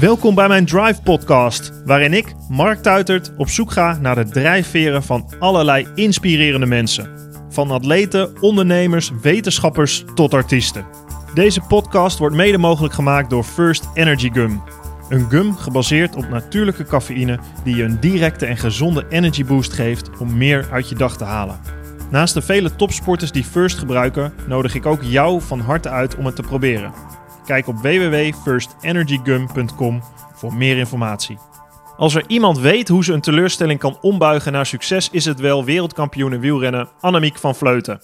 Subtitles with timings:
[0.00, 5.02] Welkom bij mijn Drive Podcast, waarin ik, Mark Tuitert, op zoek ga naar de drijfveren
[5.02, 7.10] van allerlei inspirerende mensen.
[7.48, 10.86] Van atleten, ondernemers, wetenschappers tot artiesten.
[11.34, 14.62] Deze podcast wordt mede mogelijk gemaakt door First Energy Gum.
[15.08, 20.10] Een gum gebaseerd op natuurlijke cafeïne die je een directe en gezonde energy boost geeft
[20.18, 21.60] om meer uit je dag te halen.
[22.10, 26.26] Naast de vele topsporters die First gebruiken, nodig ik ook jou van harte uit om
[26.26, 26.92] het te proberen.
[27.46, 30.02] Kijk op www.firstenergygum.com
[30.34, 31.38] voor meer informatie.
[31.96, 35.64] Als er iemand weet hoe ze een teleurstelling kan ombuigen naar succes, is het wel
[35.64, 38.00] wereldkampioen wielrennen Annemiek van Vleuten.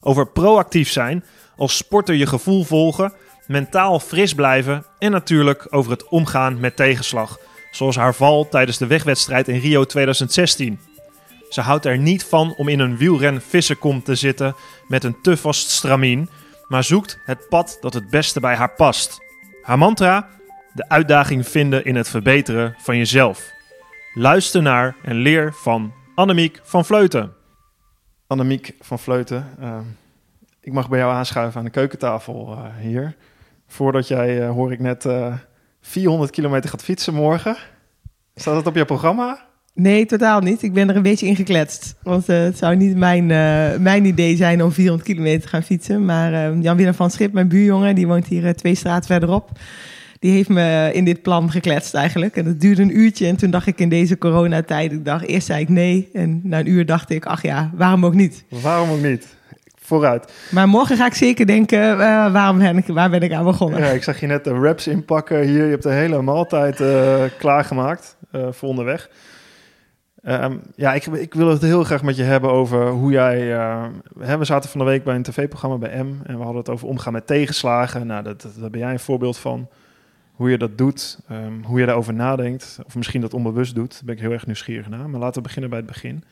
[0.00, 1.24] Over proactief zijn,
[1.56, 3.12] als sporter je gevoel volgen,
[3.46, 7.38] mentaal fris blijven en natuurlijk over het omgaan met tegenslag,
[7.70, 10.78] zoals haar val tijdens de wegwedstrijd in Rio 2016.
[11.48, 14.54] Ze houdt er niet van om in een wielren vissenkom te zitten
[14.88, 16.28] met een te vast stramien,
[16.70, 19.20] maar zoekt het pad dat het beste bij haar past.
[19.62, 20.28] Haar mantra:
[20.72, 23.50] de uitdaging vinden in het verbeteren van jezelf.
[24.14, 27.32] Luister naar en leer van Annemiek van Vleuten.
[28.26, 29.78] Annemiek van Vleuten, uh,
[30.60, 33.16] ik mag bij jou aanschuiven aan de keukentafel uh, hier.
[33.66, 35.08] Voordat jij, uh, hoor ik net,
[35.80, 37.56] 400 kilometer gaat fietsen morgen.
[38.34, 39.48] Staat dat op jouw programma?
[39.74, 40.62] Nee, totaal niet.
[40.62, 41.94] Ik ben er een beetje in gekletst.
[42.02, 45.62] Want uh, het zou niet mijn, uh, mijn idee zijn om 400 kilometer te gaan
[45.62, 46.04] fietsen.
[46.04, 49.50] Maar uh, Jan-Willem van Schip, mijn buurjongen, die woont hier twee straten verderop.
[50.18, 52.36] Die heeft me in dit plan gekletst eigenlijk.
[52.36, 53.26] En dat duurde een uurtje.
[53.26, 56.08] En toen dacht ik in deze coronatijd, ik dacht, eerst zei ik nee.
[56.12, 58.44] En na een uur dacht ik, ach ja, waarom ook niet?
[58.62, 59.26] Waarom ook niet?
[59.82, 60.32] Vooruit.
[60.50, 61.96] Maar morgen ga ik zeker denken,
[62.32, 63.80] waarom ben ik, waar ben ik aan begonnen?
[63.80, 65.64] Ja, ik zag je net de wraps inpakken hier.
[65.64, 66.82] Je hebt de hele maaltijd
[67.38, 69.08] klaargemaakt voor onderweg.
[70.22, 73.40] Um, ja, ik, ik, wil het heel graag met je hebben over hoe jij.
[74.18, 76.68] Hè, we zaten van de week bij een tv-programma bij M en we hadden het
[76.68, 78.06] over omgaan met tegenslagen.
[78.06, 79.68] Nou, dat, dat, daar ben jij een voorbeeld van.
[80.32, 83.92] Hoe je dat doet, um, hoe je daarover nadenkt, of misschien dat onbewust doet.
[83.92, 85.10] Daar ben ik heel erg nieuwsgierig naar.
[85.10, 86.24] Maar laten we beginnen bij het begin.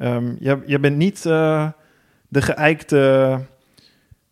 [0.00, 1.68] Um, je, je, bent niet uh,
[2.28, 3.38] de geëikte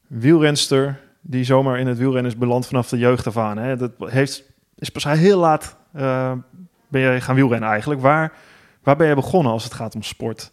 [0.06, 3.58] wielrenster die zomaar in het wielrennen is beland vanaf de jeugd af aan.
[3.58, 3.76] Hè?
[3.76, 4.44] Dat heeft,
[4.78, 6.32] is pas heel laat uh,
[6.88, 8.00] ben je gaan wielrennen eigenlijk.
[8.00, 8.32] Waar
[8.88, 10.50] Waar ben je begonnen als het gaat om sport?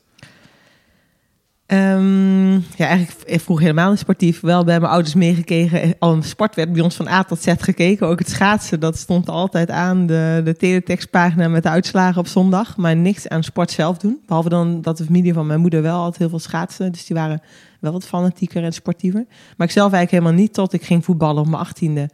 [1.68, 4.40] Um, ja, eigenlijk vroeg helemaal niet sportief.
[4.40, 5.96] Wel bij mijn ouders meegekregen.
[6.00, 8.08] Al een sport werd bij ons van A tot Z gekeken.
[8.08, 10.06] Ook het schaatsen, dat stond altijd aan.
[10.06, 12.78] De, de teletextpagina met de uitslagen op zondag.
[12.78, 14.20] Maar niks aan sport zelf doen.
[14.26, 16.92] Behalve dan dat de familie van mijn moeder wel altijd heel veel schaatsen.
[16.92, 17.42] Dus die waren
[17.80, 19.26] wel wat fanatieker en sportiever.
[19.58, 22.10] Maar ik zelf eigenlijk helemaal niet tot ik ging voetballen op mijn achttiende.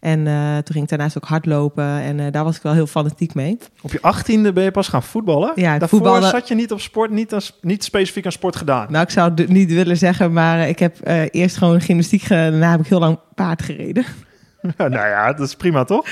[0.00, 1.84] En uh, toen ging ik daarnaast ook hardlopen.
[1.84, 3.58] En uh, daar was ik wel heel fanatiek mee.
[3.80, 5.52] Op je achttiende ben je pas gaan voetballen?
[5.54, 6.30] Ja, Daarvoor voetballen...
[6.30, 8.86] zat je niet op sport, niet, als, niet specifiek aan sport gedaan?
[8.90, 12.50] Nou, ik zou het niet willen zeggen, maar ik heb uh, eerst gewoon gymnastiek gedaan.
[12.50, 14.04] Daarna heb ik heel lang paard gereden.
[14.76, 16.06] nou ja, dat is prima, toch?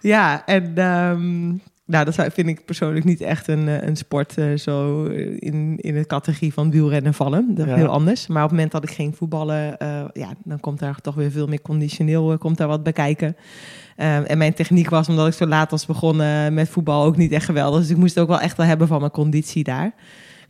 [0.00, 5.04] ja, en um, nou, dat vind ik persoonlijk niet echt een, een sport uh, zo
[5.38, 7.54] in, in de categorie van wielrennen vallen.
[7.54, 7.78] Dat is ja.
[7.78, 8.26] heel anders.
[8.26, 11.30] Maar op het moment dat ik ging voetballen, uh, ja, dan komt daar toch weer
[11.30, 13.36] veel meer conditioneel uh, komt daar wat bij kijken.
[13.96, 17.44] en mijn techniek was, omdat ik zo laat was begonnen met voetbal, ook niet echt
[17.44, 17.80] geweldig.
[17.80, 19.94] Dus ik moest ook wel echt wel hebben van mijn conditie daar.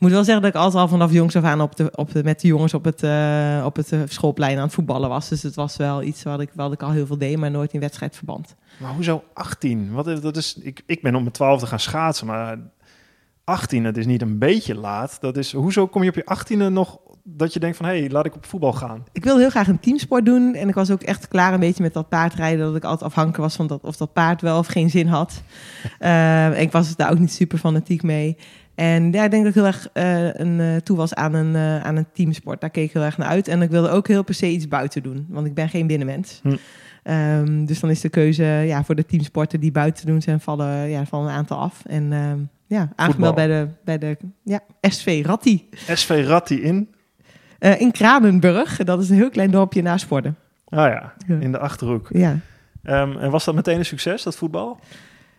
[0.04, 2.12] Ik moet wel zeggen dat ik altijd al vanaf jongs af aan op de, op
[2.12, 5.28] de, met de jongens op het, uh, op het schoolplein aan het voetballen was.
[5.28, 7.72] Dus het was wel iets wat ik, wat ik al heel veel deed, maar nooit
[7.72, 8.54] in wedstrijdverband.
[8.78, 9.92] Maar hoezo 18?
[9.92, 12.58] Wat is, dat is, ik, ik ben op mijn twaalfde gaan schaatsen, maar
[13.44, 15.20] 18, dat is niet een beetje laat.
[15.20, 18.10] Dat is, hoezo kom je op je 18e nog dat je denkt van, hé, hey,
[18.10, 19.04] laat ik op voetbal gaan?
[19.12, 20.54] Ik wilde heel graag een teamsport doen.
[20.54, 22.66] En ik was ook echt klaar een beetje met dat paardrijden.
[22.66, 25.42] Dat ik altijd afhankelijk was van dat, of dat paard wel of geen zin had.
[26.00, 28.36] uh, en ik was daar ook niet super fanatiek mee.
[28.74, 31.54] En ja, ik denk dat ik heel erg uh, een, uh, toe was aan een,
[31.54, 32.60] uh, aan een teamsport.
[32.60, 33.48] Daar keek ik heel erg naar uit.
[33.48, 35.26] En ik wilde ook heel per se iets buiten doen.
[35.28, 36.40] Want ik ben geen binnenmens.
[36.42, 36.56] Hm.
[37.10, 40.88] Um, dus dan is de keuze ja, voor de teamsporten die buiten doen zijn, vallen,
[40.88, 41.82] ja, vallen een aantal af.
[41.86, 45.68] En um, ja, aangemeld bij de, bij de ja, SV Ratti.
[45.86, 46.88] SV Ratti in?
[47.58, 48.76] In Kranenburg.
[48.76, 50.36] Dat is een heel klein dorpje naast Vorden.
[50.68, 52.08] Ah ja, in de Achterhoek.
[52.12, 52.38] Ja.
[52.82, 54.78] Um, en was dat meteen een succes, dat voetbal?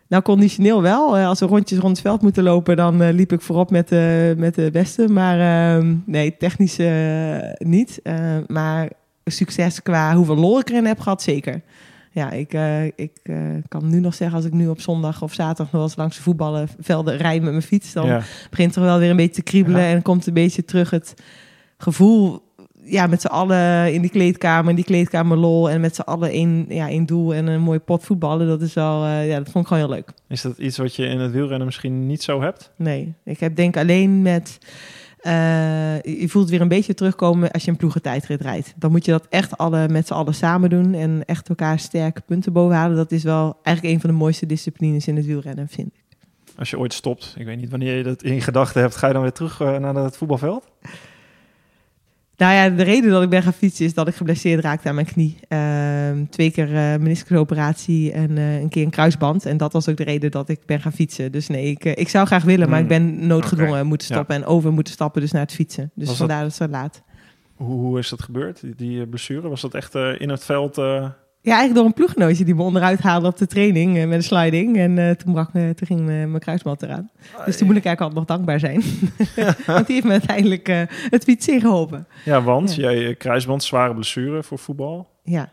[0.08, 1.18] Nou, conditioneel wel.
[1.18, 3.88] Eh, als we rondjes rond het veld moeten lopen, dan eh, liep ik voorop met,
[3.90, 5.08] de met de beste.
[5.10, 8.00] Maar ehm, nee, technisch eh, niet.
[8.04, 8.90] Eh, maar
[9.26, 11.62] succes qua hoeveel lol ik erin heb gehad, zeker.
[12.12, 13.38] Ja, ik, eh, ik eh,
[13.68, 16.22] kan nu nog zeggen, als ik nu op zondag of zaterdag nog eens langs de
[16.22, 18.22] voetballenvelden rij met mijn fiets, dan Ja.
[18.50, 19.82] begint toch wel weer een beetje te kriebelen.
[19.82, 19.88] Ja.
[19.88, 21.14] En komt een beetje terug het
[21.78, 22.45] gevoel,
[22.86, 25.70] ja, met z'n allen in die kleedkamer, in die kleedkamer lol.
[25.70, 28.48] En met z'n allen één, ja, één doel en een mooi pot voetballen.
[28.48, 30.10] Dat is wel, eh, ja, dat vond ik gewoon heel leuk.
[30.28, 32.72] Is dat iets wat je in het wielrennen misschien niet zo hebt?
[32.76, 34.58] Nee, ik heb denk alleen met.
[35.22, 38.74] eh, je voelt weer een beetje terugkomen als je een ploegentijdrit rijdt.
[38.78, 42.22] Dan moet je dat echt alle, met z'n allen samen doen en echt elkaar sterke
[42.26, 42.96] punten bovenhalen.
[42.96, 46.04] Dat is wel eigenlijk een van de mooiste disciplines in het wielrennen, vind ik.
[46.58, 49.14] Als je ooit stopt, ik weet niet wanneer je dat in gedachten hebt, ga je
[49.14, 50.72] dan weer terug eh, naar het voetbalveld?
[52.38, 54.96] Nou ja, de reden dat ik ben gaan fietsen is dat ik geblesseerd raakte aan
[54.96, 55.38] mijn knie.
[55.48, 59.46] Ehm, twee keer eh meniscusoperatie en eh, een keer een kruisband.
[59.46, 61.32] En dat was ook de reden dat ik ben gaan fietsen.
[61.32, 64.14] Dus nee, ik, eh, ik zou graag willen, maar ik ben noodgedwongen moeten ja.
[64.14, 65.92] stoppen en over moeten stappen dus naar het fietsen.
[65.96, 67.02] Dus Was vandaar dat het zo laat.
[67.56, 69.50] Hoe, hoe is dat gebeurd, die, die blessure?
[69.50, 70.82] Was dat echt in het veld?
[71.46, 74.24] Ja, eigenlijk door een ploeggenootje die me onderuit haalde op de training eh, met een
[74.24, 74.78] sliding.
[74.78, 77.10] En eh, toen, brak me, toen ging me- mijn kruisband eraan.
[77.46, 78.82] Dus toen moet ik eigenlijk altijd nog dankbaar zijn.
[79.76, 82.08] Want die heeft me uiteindelijk eh, het fietsen ingeholpen.
[82.26, 82.92] Ja, want Ja.
[82.92, 85.08] jij kruisband, zware blessure voor voetbal.
[85.24, 85.50] Ja.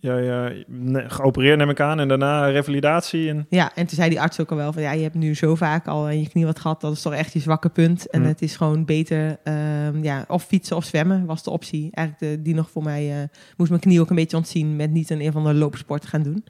[0.00, 3.28] Eh, ne- geopereerd neem ik aan en daarna revalidatie.
[3.28, 3.46] En...
[3.50, 4.82] ja, en toen zei die arts ook al wel van...
[4.82, 6.80] ja, je hebt nu zo vaak al aan je knie wat gehad.
[6.80, 8.10] Dat is toch echt je zwakke punt.
[8.10, 8.26] En Hm.
[8.28, 9.38] het is gewoon beter...
[9.44, 11.88] ehm, ja, of fietsen of zwemmen was de optie.
[11.92, 13.10] Eigenlijk de, die nog voor mij...
[13.10, 14.76] eh, moest mijn knie ook een beetje ontzien...
[14.76, 16.44] met niet een een van de loopsport gaan doen.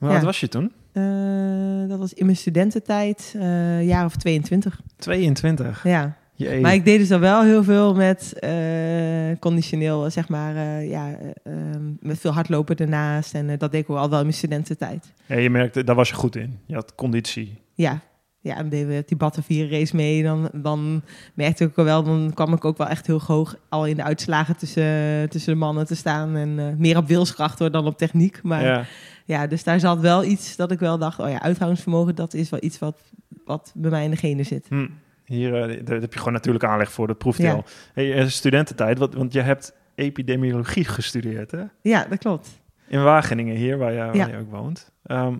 [0.00, 0.08] Ja.
[0.08, 0.72] oud was je toen?
[0.92, 1.02] Eh,
[1.88, 4.80] dat was in mijn studententijd, eh jaar of 22.
[4.96, 5.82] 22.
[5.84, 6.16] Ja.
[6.38, 6.60] Jee.
[6.60, 11.10] Maar ik deed dus al wel heel veel met eh, conditioneel, zeg maar, eh, ja,
[11.10, 13.34] eh, ehm, met veel hardlopen ernaast.
[13.34, 15.12] En eh, dat deed ik al wel in mijn studententijd.
[15.26, 16.58] Ja, je merkte, daar was je goed in.
[16.66, 17.58] Je had conditie.
[17.74, 18.00] Ja,
[18.40, 20.22] ja en deden we die Battenvier race mee.
[20.22, 21.02] Dan, dan
[21.34, 24.02] merkte ik ook wel, dan kwam ik ook wel echt heel hoog al in de
[24.02, 26.36] uitslagen tussen, tussen de mannen te staan.
[26.36, 28.42] En meer op wilskracht hoor, dan op techniek.
[28.42, 28.84] Maar ja.
[29.24, 29.46] ja.
[29.46, 32.62] dus daar zat wel iets dat ik wel dacht, oh ja, uithoudingsvermogen, dat is wel
[32.62, 33.00] iets wat,
[33.44, 34.66] wat bij mij in de genen zit.
[34.68, 34.86] Hm.
[35.28, 37.06] Hier eh, daar heb je gewoon natuurlijk aanleg voor.
[37.06, 37.62] Dat proeft Ja.
[37.92, 41.62] Hey, eh, studententijd, want je hebt epidemiologie gestudeerd, hè?
[41.80, 42.48] Ja, dat klopt.
[42.88, 44.26] In Wageningen, hier waar je, waar Ja.
[44.26, 44.90] je ook woont.
[45.06, 45.34] Ehm,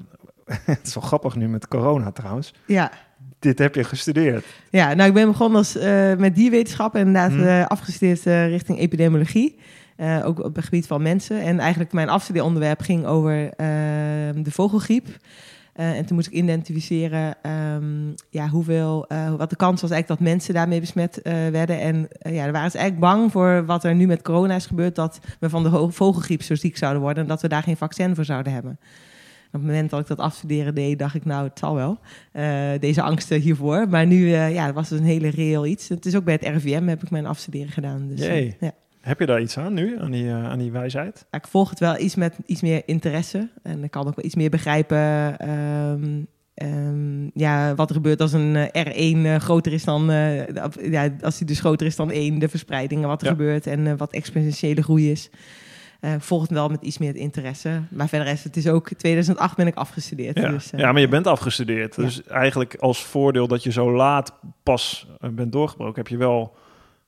[0.65, 2.55] het is wel grappig nu met corona trouwens.
[2.67, 2.91] Ja,
[3.39, 4.45] Dit heb je gestudeerd.
[4.71, 7.63] Ja, nou, ik ben begonnen als, eh, met dierwetenschappen, inderdaad Hmm.
[7.63, 9.59] afgestudeerd richting epidemiologie.
[10.25, 11.41] Ook op het gebied van mensen.
[11.43, 13.67] En eigenlijk mijn afstudeeronderwerp ging over eh,
[14.37, 15.07] de vogelgriep.
[15.79, 20.21] Eh, en toen moest ik identificeren ehm, ja, hoeveel, eh, wat de kans was eigenlijk
[20.21, 21.81] dat mensen daarmee besmet eh, werden.
[21.81, 24.95] En ja, daar waren ze eigenlijk bang voor wat er nu met corona is gebeurd.
[24.95, 28.15] Dat we van de vogelgriep zo ziek zouden worden en dat we daar geen vaccin
[28.15, 28.71] voor zouden hebben.
[28.71, 31.99] En op het moment dat ik dat afstuderen deed, dacht ik, nou, het zal wel.
[32.79, 33.89] Deze angsten hiervoor.
[33.89, 35.89] Maar nu ja, was het een hele reëel iets.
[35.89, 38.09] Het is ook bij het RIVM heb ik mijn afstuderen gedaan.
[38.09, 38.73] Dus, ja.
[39.09, 41.27] Heb je daar iets aan nu, aan die, eh, aan die wijsheid?
[41.31, 43.49] Ja, ik volg het wel iets met iets meer interesse.
[43.63, 46.23] En ik kan ook wel iets meer begrijpen ehm,
[46.55, 50.07] ehm, ja, wat er gebeurt als een eh, R1 eh, groter is dan...
[50.07, 53.33] de- ja, als die dus groter is dan 1, de verspreiding en wat er Ja.
[53.33, 53.67] gebeurt.
[53.67, 55.31] En wat exponentiële groei is.
[56.01, 57.83] Eh, ik volg het wel met iets meer interesse.
[57.91, 58.89] Maar verder is het is ook...
[58.89, 60.39] 2008 ben ik afgestudeerd.
[60.39, 60.49] Ja.
[60.51, 61.97] Dus, ja, maar je bent afgestudeerd.
[61.97, 62.03] Ja.
[62.03, 64.33] Dus eigenlijk als voordeel dat je zo laat
[64.63, 66.55] pas bent doorgebroken, heb je wel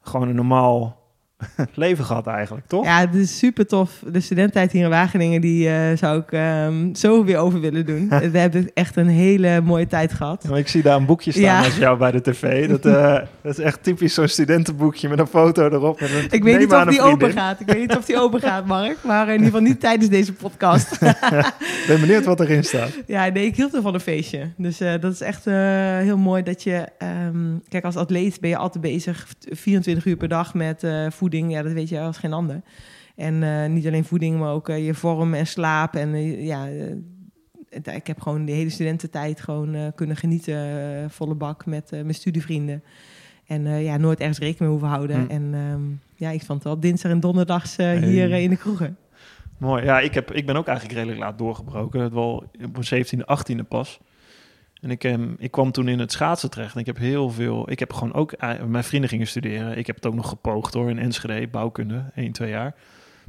[0.01, 0.99] gewoon een normaal
[1.75, 2.85] leven gehad eigenlijk, toch?
[2.85, 4.03] Ja, het is super tof.
[4.13, 8.09] De studententijd hier in Wageningen, die eh, zou ik ehm, zo weer over willen doen.
[8.33, 10.47] We hebben echt een hele mooie tijd gehad.
[10.49, 11.65] Ja, ik zie daar een boekje staan Ja.
[11.65, 12.69] als jou bij de tv.
[12.69, 16.01] Dat, eh, dat is echt typisch zo'n studentenboekje met een foto erop.
[16.01, 17.61] Met een, Ik weet niet of die open gaat.
[17.61, 18.97] Ik weet niet of die open gaat, Mark.
[19.03, 20.93] Maar in ieder geval niet tijdens deze podcast.
[21.03, 22.91] Ik ben benieuwd wat erin staat.
[23.07, 24.51] ja, nee, ik hield er van een feestje.
[24.57, 25.45] Dus eh, dat is echt
[26.01, 26.87] heel mooi dat je...
[26.99, 27.37] ehm,
[27.69, 31.53] kijk, als atleet ben je altijd bezig 24 uur per dag met eh, voeding.
[31.53, 32.63] Ja, dat weet je als geen ander.
[33.17, 35.95] En eh, niet alleen voeding, maar ook eh, je vorm en slaap.
[35.95, 36.69] En eh, ja,
[37.95, 41.11] ik heb gewoon de hele studententijd gewoon kunnen genieten.
[41.11, 42.83] volle bak met mijn studievrienden.
[43.47, 45.25] En ja, nooit ergens rekening mee hoeven houden.
[45.25, 45.31] Hm.
[45.31, 45.83] En ehm,
[46.15, 47.99] ja, ik vond het wel dinsdag en donderdags Hey.
[47.99, 48.97] hier in de kroegen.
[49.59, 49.85] Mooi.
[49.85, 52.01] Ja, ik, heb, ik ben ook eigenlijk redelijk laat doorgebroken.
[52.01, 54.01] Het wel op mijn 17e, 18e pas.
[54.81, 56.75] En ik, em, ik kwam toen in het schaatsen terecht.
[56.75, 57.71] En ik heb heel veel...
[57.71, 58.33] Ik heb gewoon ook...
[58.33, 59.79] eh, Mijn vrienden gingen studeren.
[59.79, 62.75] Ik heb het ook nog gepoogd hoor, in Enschede, bouwkunde, 1, 2 jaar.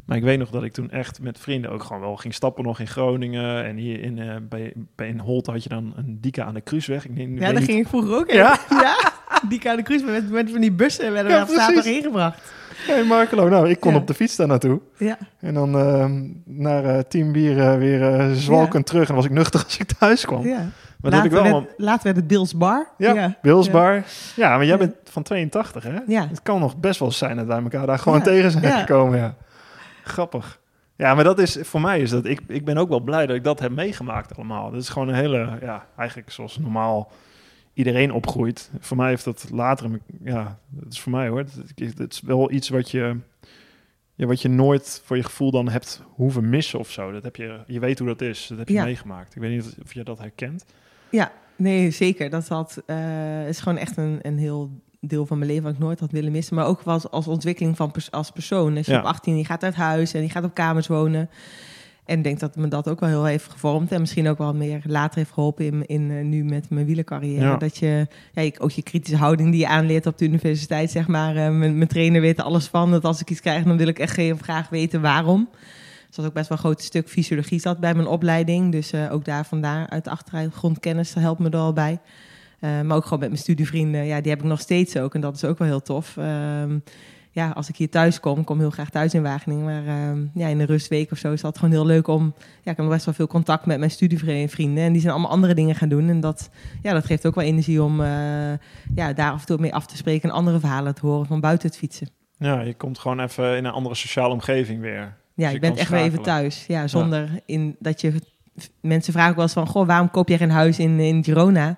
[0.05, 2.63] Maar ik weet nog dat ik toen echt met vrienden ook gewoon wel ging stappen
[2.63, 3.65] nog in Groningen.
[3.65, 6.61] En hier in, eh, bij, bij in Holt had je dan een dieke aan de
[6.61, 7.05] Kruisweg.
[7.05, 8.35] Ik, weet Ja, daar ging ik vroeger ook in.
[8.37, 8.59] Ja?
[8.69, 8.95] ja?
[9.49, 11.99] Die koude cruise met, met van die bussen werden we Ja, op zaterdag precies.
[12.01, 12.53] ingebracht.
[12.87, 13.97] Hey Markelo, nou, ik kon Ja.
[13.97, 14.81] op de fiets daar naartoe.
[14.97, 15.17] Ja.
[15.39, 19.01] En dan ehm naar eh tien bier eh, weer zwalkend terug.
[19.01, 20.45] En dan was ik nuchter als ik thuis kwam.
[20.47, 20.69] ja.
[21.01, 21.43] Maar dat heb ik wel...
[21.43, 22.87] werd, later werd het Bills Bar.
[22.97, 23.13] Ja.
[23.13, 23.37] Ja.
[24.35, 25.99] ja, maar jij bent van 82, hè?
[26.07, 26.27] Ja.
[26.27, 29.35] Het kan nog best wel zijn dat wij elkaar daar gewoon tegen zijn gekomen, ja.
[30.03, 30.59] Grappig.
[30.95, 33.35] Ja, maar dat is, voor mij is dat, ik, ik ben ook wel blij dat
[33.35, 34.71] ik dat heb meegemaakt allemaal.
[34.71, 37.11] Dat is gewoon een hele, ja, eigenlijk zoals normaal
[37.73, 38.71] iedereen opgroeit.
[38.79, 39.89] Voor mij heeft dat later,
[40.23, 41.37] ja, dat is voor mij hoor.
[41.37, 41.53] Het,
[41.97, 43.17] het is wel iets wat je,
[44.15, 47.11] ja, wat je nooit voor je gevoel dan hebt hoeven missen of zo.
[47.11, 48.83] Dat heb je, je weet hoe dat is, dat heb je Ja.
[48.83, 49.35] meegemaakt.
[49.35, 50.65] Ik weet niet of je dat herkent.
[51.11, 52.29] Ja, nee, zeker.
[52.29, 55.79] Dat had, eh, is gewoon echt een, een heel deel van mijn leven wat ik
[55.79, 56.55] nooit had willen missen.
[56.55, 58.77] Maar ook wel als, als ontwikkeling van pers- als persoon.
[58.77, 58.99] Als je Ja.
[58.99, 61.29] op 18 je gaat uit huis en je gaat op kamers wonen.
[62.05, 63.91] En ik denk dat me dat ook wel heel heeft gevormd.
[63.91, 67.45] En misschien ook wel meer later heeft geholpen in, in eh, nu met mijn wielercarrière.
[67.45, 67.57] Ja.
[67.57, 71.07] Dat je, ja, je- ook je kritische houding die je aanleert op de universiteit, zeg
[71.07, 71.35] maar.
[71.35, 72.91] Eh, mijn, mijn trainer weet er alles van.
[72.91, 75.49] Dat als ik iets krijg, dan wil ik echt heel graag weten waarom.
[76.17, 78.71] Is ook best wel een groot stuk fysiologie zat bij mijn opleiding.
[78.71, 81.99] Dus eh, ook daar vandaar uit de achtergrondkennis helpt me er al bij.
[82.59, 84.05] Eh, maar ook gewoon met mijn studievrienden.
[84.05, 85.15] Ja, die heb ik nog steeds ook.
[85.15, 86.17] En dat is ook wel heel tof.
[86.17, 86.79] Ehm,
[87.31, 89.65] ja, als ik hier thuis kom, kom heel graag thuis in Wageningen.
[89.65, 92.33] Maar ehm, ja, in een rustweek of zo is dat gewoon heel leuk om...
[92.61, 94.83] Ja, ik heb best wel veel contact met mijn studievrienden.
[94.83, 96.09] En die zijn allemaal andere dingen gaan doen.
[96.09, 96.49] En dat,
[96.81, 98.07] ja, dat geeft ook wel energie om eh,
[98.95, 100.29] ja, daar af en toe mee af te spreken...
[100.29, 102.09] en andere verhalen te horen van buiten het fietsen.
[102.37, 105.19] Ja, je komt gewoon even in een andere sociale omgeving weer.
[105.41, 106.65] Ja, Dus je je bent echt weer even thuis.
[106.67, 108.13] Ja, zonder in dat je...
[108.81, 109.67] Mensen vragen wel eens van...
[109.67, 111.77] Goh, waarom koop jij geen huis in, in Girona?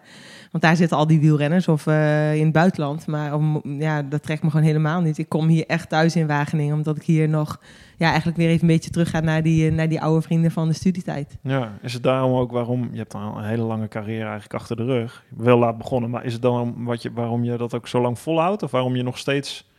[0.51, 3.07] Want daar zitten al die wielrenners of eh, in het buitenland.
[3.07, 5.17] Maar om, ja, dat trekt me gewoon helemaal niet.
[5.17, 6.75] Ik kom hier echt thuis in Wageningen.
[6.75, 7.59] Omdat ik hier nog...
[7.97, 10.51] Ja, eigenlijk weer even een beetje terug ga naar die, eh, naar die oude vrienden
[10.51, 11.37] van de studietijd.
[11.41, 14.75] Ja, is het daarom ook waarom, je hebt al een hele lange carrière eigenlijk achter
[14.75, 17.87] de rug, wel laat begonnen, maar is het dan wat je, waarom je dat ook
[17.87, 18.63] zo lang volhoudt?
[18.63, 19.71] Of waarom je nog steeds,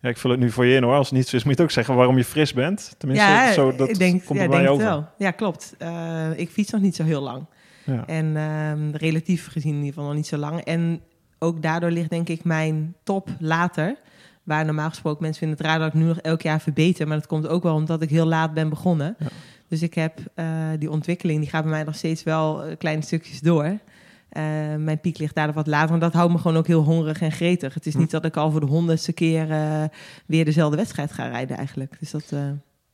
[0.00, 1.52] ja, ik vul het nu voor je in hoor, als het niet zo is, moet
[1.52, 2.94] je het ook zeggen waarom je fris bent.
[2.98, 4.84] Tenminste, ja, zo, dat ik denk, komt ja, bij denk over.
[4.84, 5.08] wel.
[5.18, 5.74] Ja, klopt.
[5.78, 7.46] Eh, ik fiets nog niet zo heel lang.
[7.84, 8.06] Ja.
[8.06, 10.60] En ehm, relatief gezien in ieder geval nog niet zo lang.
[10.60, 11.00] En
[11.38, 13.96] ook daardoor ligt denk ik mijn top later.
[14.42, 17.08] Waar normaal gesproken mensen vinden het raar dat ik nu nog elk jaar verbeter.
[17.08, 19.16] Maar dat komt ook wel omdat ik heel laat ben begonnen.
[19.18, 19.26] Ja.
[19.68, 20.46] Dus ik heb eh,
[20.78, 23.78] die ontwikkeling, die gaat bij mij nog steeds wel eh, kleine stukjes door.
[24.28, 24.42] Eh,
[24.78, 25.94] mijn piek ligt daardoor wat later.
[25.94, 27.74] En dat houdt me gewoon ook heel hongerig en gretig.
[27.74, 27.98] Het is Hm.
[28.00, 29.84] niet dat ik al voor de honderdste keer eh,
[30.26, 31.96] weer dezelfde wedstrijd ga rijden eigenlijk.
[32.00, 32.40] Dus dat, eh,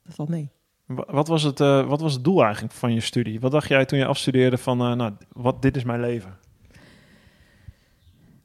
[0.05, 0.49] dat valt mee.
[0.87, 3.41] Wa- Wat was, het, wat was het doel eigenlijk van je studie?
[3.41, 6.37] Wat dacht jij toen je afstudeerde van, nou, wat, dit is mijn leven?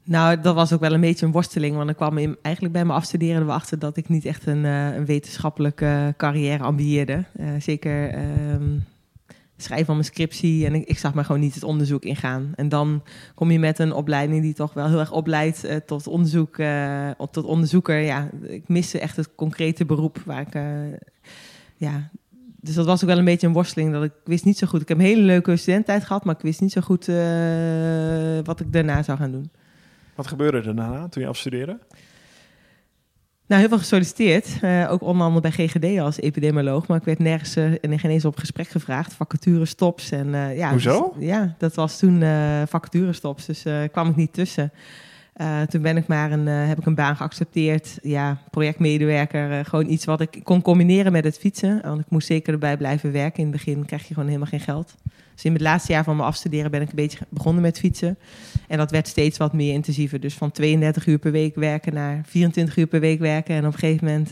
[0.04, 1.76] Nou, dat was ook wel een beetje een worsteling.
[1.76, 5.04] Want ik kwam in, eigenlijk bij mijn afstuderen erachter dat ik niet echt een, een
[5.04, 7.24] wetenschappelijke carrière ambieerde.
[7.58, 8.78] Zeker ehm,
[9.62, 10.66] schrijven van mijn scriptie.
[10.66, 12.52] En ik, ik zag maar gewoon niet het onderzoek ingaan.
[12.54, 13.02] En dan
[13.34, 17.10] kom je met een opleiding die toch wel heel erg opleidt eh, tot, onderzoek, eh,
[17.30, 17.98] tot onderzoeker.
[17.98, 20.54] Ja, ik miste echt het concrete beroep waar ik...
[20.54, 20.62] eh,
[21.76, 22.10] ja,
[22.60, 23.92] dus dat was ook wel een beetje een worsteling.
[23.92, 24.80] Dat ik, wist niet zo goed.
[24.80, 27.06] Ik heb een hele leuke studententijd gehad, maar ik wist niet zo goed
[28.44, 29.50] wat ik daarna zou gaan doen.
[30.14, 31.78] Wat gebeurde er daarna toen je afstudeerde?
[33.50, 34.58] Nou, heel veel gesolliciteerd.
[34.60, 36.86] Eh, ook onder andere bij GGD als epidemioloog.
[36.86, 39.14] Maar ik werd nergens eh, en geen eens op gesprek gevraagd.
[39.14, 40.10] Vacature stops.
[40.10, 41.12] En, eh, ja, Hoezo?
[41.16, 43.46] dus- ja, dat was toen eh vacature stops.
[43.46, 44.72] Dus kwam ik niet tussen.
[45.40, 47.98] Eh, toen ben ik maar een, eh, heb ik een baan geaccepteerd.
[48.02, 49.50] Ja, projectmedewerker.
[49.52, 51.80] eh, gewoon iets wat ik kon combineren met het fietsen.
[51.82, 53.38] Want ik moest zeker erbij blijven werken.
[53.38, 54.94] In het begin krijg je gewoon helemaal geen geld.
[55.34, 58.18] Dus in het laatste jaar van mijn afstuderen ben ik een beetje begonnen met fietsen.
[58.68, 60.20] En dat werd steeds wat meer intensiever.
[60.20, 63.54] Dus van 32 uur per week werken naar 24 uur per week werken.
[63.54, 64.30] En op een gegeven moment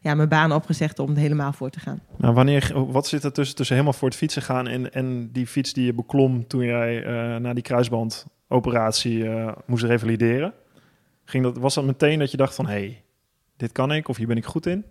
[0.00, 2.00] ja, mijn baan opgezegd om er helemaal voor te gaan.
[2.16, 5.46] Nou, wanneer, wat zit er tussen, tussen helemaal voor het fietsen gaan en, en die
[5.46, 7.62] fiets die je beklom toen jij eh na die
[8.60, 10.54] kruisbandoperatie eh, moest revalideren?
[11.24, 13.02] Ging dat, was dat meteen dat je dacht van, hé, hey,
[13.56, 14.84] dit kan ik of hier ben ik goed in?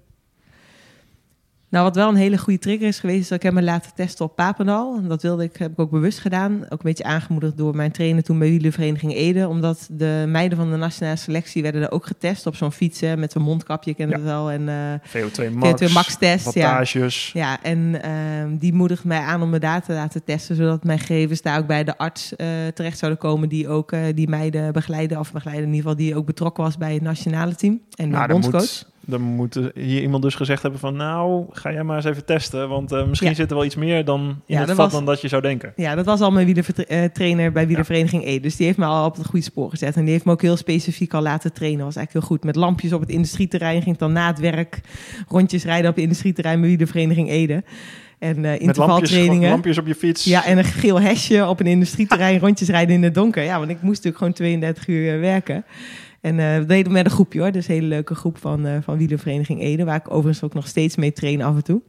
[1.73, 3.91] Nou, wat wel een hele goede trigger is geweest, is dat ik heb me laten
[3.95, 4.97] testen op Papendal.
[4.97, 6.63] En dat wilde ik, heb ik ook bewust gedaan.
[6.63, 9.47] Ook een beetje aangemoedigd door mijn trainer toen bij wielervereniging Ede.
[9.47, 13.31] Omdat de meiden van de nationale selectie werden er ook getest op zo'n fietsen met
[13.31, 14.15] zo'n mondkapje, ik ken Ja.
[14.15, 14.51] het wel.
[14.51, 14.75] En eh
[15.09, 16.67] VO2 max, VO2 max test, ja.
[16.69, 17.31] wattages.
[17.33, 20.99] Ja, en ehm, die moedigt mij aan om me daar te laten testen, zodat mijn
[20.99, 24.73] gegevens daar ook bij de arts eh, terecht zouden komen, die ook eh, die meiden
[24.73, 28.09] begeleiden, of begeleiden in ieder geval, die ook betrokken was bij het nationale team en
[28.09, 28.91] de Nou, bondscoach.
[29.05, 30.95] Dan moet hier iemand dus gezegd hebben van...
[30.95, 32.69] nou, ga jij maar eens even testen...
[32.69, 33.35] want eh, misschien Ja.
[33.35, 35.41] zit er wel iets meer dan in Ja, het vat was- dan dat je zou
[35.41, 35.73] denken.
[35.75, 38.39] Ja, dat was al mijn wielertrainer bij wielervereniging E.
[38.39, 39.95] Dus die heeft me al op het goede spoor gezet.
[39.95, 41.85] En die heeft me ook heel specifiek al laten trainen.
[41.85, 42.45] was eigenlijk heel goed.
[42.45, 44.81] Met lampjes op het industrieterrein ging ik dan na het werk
[45.27, 47.63] rondjes rijden op het industrieterrein bij wielervereniging Ede.
[48.19, 49.49] En eh Met lampjes, intervaltrainingen.
[49.49, 50.23] lampjes op je fiets.
[50.23, 53.43] Ja, en een geel hesje op een industrieterrein rondjes rijden in het donker.
[53.43, 55.65] Ja, want ik moest natuurlijk gewoon 32 uur eh, werken.
[56.23, 57.51] En eh dat deden met een groepje hoor.
[57.51, 59.83] Dus een hele leuke groep van, eh van wielervereniging Ede.
[59.83, 61.81] Waar ik overigens ook nog steeds mee train af en toe.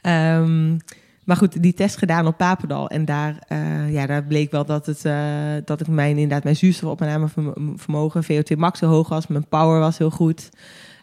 [0.00, 0.76] Ehm,
[1.24, 2.88] Maar goed, die test gedaan op Papendal.
[2.88, 5.14] En daar, eh, ja, daar bleek wel dat, het, uh,
[5.64, 7.28] dat ik mijn, inderdaad mijn zuurstofopname
[7.76, 9.26] vermogen, VO2 max zo hoog was.
[9.26, 10.50] Mijn power was heel goed.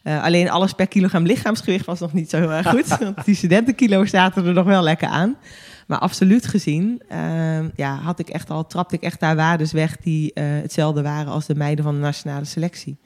[0.03, 2.88] Uh, alleen alles per kilogram lichaamsgewicht was nog niet zo heel erg goed.
[3.00, 5.36] want die studentenkilo zaten er nog wel lekker aan.
[5.92, 9.98] Maar absoluut gezien ehm, ja, had ik echt al, trapte ik echt daar waardes weg
[9.98, 12.98] die hetzelfde waren als de meiden van de nationale selectie.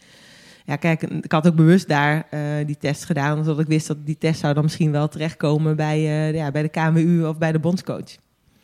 [0.65, 4.05] Ja, kijk, ik had ook bewust daar uh, die test gedaan, omdat ik wist dat
[4.05, 7.51] die test zou dan misschien wel terechtkomen bij, uh, ja, bij de KMU of bij
[7.51, 8.15] de bondscoach.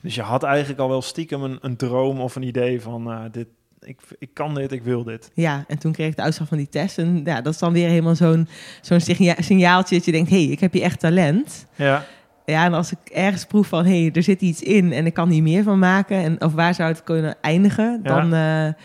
[0.02, 3.48] Dus je had eigenlijk al wel stiekem een, een droom of een idee van dit,
[3.80, 5.32] ik, ik kan dit, ik wil dit.
[5.34, 6.98] Ja, en toen kreeg ik de uitslag van die test.
[6.98, 8.48] En ja, dat is dan weer helemaal zo'n
[8.82, 9.00] zo'n
[9.40, 11.66] signaaltje dat je denkt, hé, hey, ik heb hier echt talent.
[11.76, 12.06] Ja.
[12.46, 15.14] Ja, en als ik ergens proef van, hé, hey, er zit iets in en ik
[15.14, 16.18] kan hier meer van maken.
[16.18, 18.76] En, of waar zou het kunnen eindigen, dan, ja.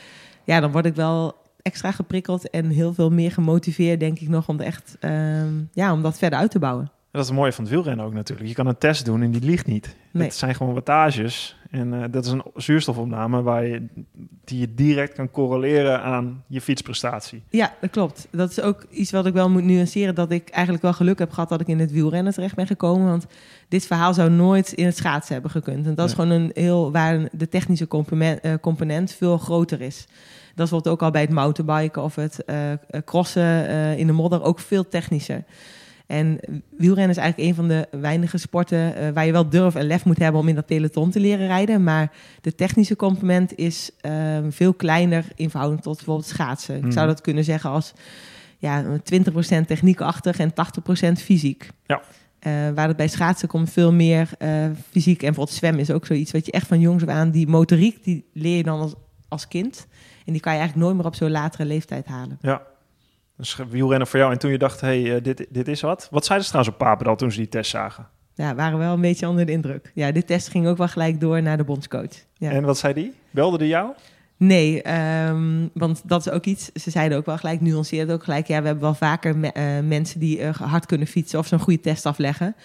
[0.44, 4.48] ja, dan word ik wel extra geprikkeld en heel veel meer gemotiveerd, denk ik nog,
[4.48, 5.10] om, echt, uh,
[5.72, 6.90] ja, om dat verder uit te bouwen.
[7.10, 8.48] Dat is het mooie van het wielrennen ook natuurlijk.
[8.48, 9.96] Je kan een test doen en die liegt niet.
[10.12, 10.26] Nee.
[10.26, 11.56] Het zijn gewoon wattages.
[11.76, 13.86] En uh, dat is een zuurstofopname waar je,
[14.44, 17.42] die je direct kan correleren aan je fietsprestatie.
[17.48, 18.28] Ja, dat klopt.
[18.30, 20.14] Dat is ook iets wat ik wel moet nuanceren.
[20.14, 23.06] Dat ik eigenlijk wel geluk heb gehad dat ik in het wielrennen terecht ben gekomen.
[23.06, 23.26] Want
[23.68, 25.86] dit verhaal zou nooit in het schaatsen hebben gekund.
[25.86, 30.06] En dat is gewoon een heel waar de technische component, uh, component veel groter is.
[30.54, 32.56] Dat wordt ook al bij het mountainbiken of het uh,
[33.04, 33.68] crossen
[33.98, 35.44] in de modder ook veel technischer.
[36.06, 36.40] En
[36.76, 40.04] wielrennen is eigenlijk een van de weinige sporten uh, waar je wel durf en lef
[40.04, 41.82] moet hebben om in dat peloton te leren rijden.
[41.82, 43.90] Maar de technische component is
[44.48, 46.78] veel kleiner in verhouding tot bijvoorbeeld schaatsen.
[46.78, 46.86] Mm.
[46.86, 47.92] Ik zou dat kunnen zeggen als
[48.58, 51.70] ja, 20% techniekachtig en 80% fysiek.
[51.86, 52.00] Ja.
[52.46, 55.20] Uh, waar het bij schaatsen komt veel meer uh, fysiek.
[55.20, 57.30] En bijvoorbeeld zwemmen is ook zoiets wat je echt van jongs aan...
[57.30, 58.94] die motoriek, die leer je dan als,
[59.28, 59.86] als kind.
[60.24, 62.38] En die kan je eigenlijk nooit meer op zo'n latere leeftijd halen.
[62.40, 62.62] Ja,
[63.36, 64.32] dus wielrennen voor jou.
[64.32, 66.08] En toen je dacht, hé, hey, uh, dit, dit is wat.
[66.10, 68.08] Wat zeiden ze trouwens op Papendal toen ze die test zagen?
[68.34, 69.90] Ja, waren wel een beetje onder de indruk.
[69.94, 72.24] Ja, dit test ging ook wel gelijk door naar de bondscoach.
[72.34, 72.50] Ja.
[72.50, 73.14] En wat zei die?
[73.30, 73.92] Belde die jou?
[74.36, 74.92] Nee,
[75.28, 76.70] um, want dat is ook iets.
[76.72, 78.46] Ze zeiden ook wel gelijk, nuanceerden ook gelijk.
[78.46, 81.58] Ja, we hebben wel vaker me, uh, mensen die uh, hard kunnen fietsen of zo'n
[81.58, 82.56] goede test afleggen.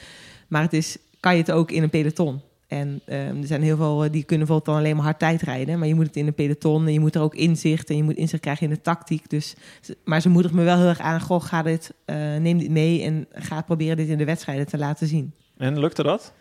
[0.48, 2.42] Maar het is, kan je het ook in een peloton?
[2.72, 5.79] En um, er zijn heel veel die kunnen bijvoorbeeld dan alleen maar hard tijd rijden.
[5.79, 8.03] Maar je moet het in een peloton en je moet er ook inzicht en je
[8.03, 9.29] moet inzicht krijgen in de tactiek.
[9.29, 9.55] Dus,
[10.03, 11.22] maar ze moedigt me wel heel erg aan.
[11.22, 14.77] Goh, ga dit, uh, neem dit mee en ga proberen dit in de wedstrijden te
[14.77, 15.34] laten zien.
[15.57, 16.34] En lukte dat?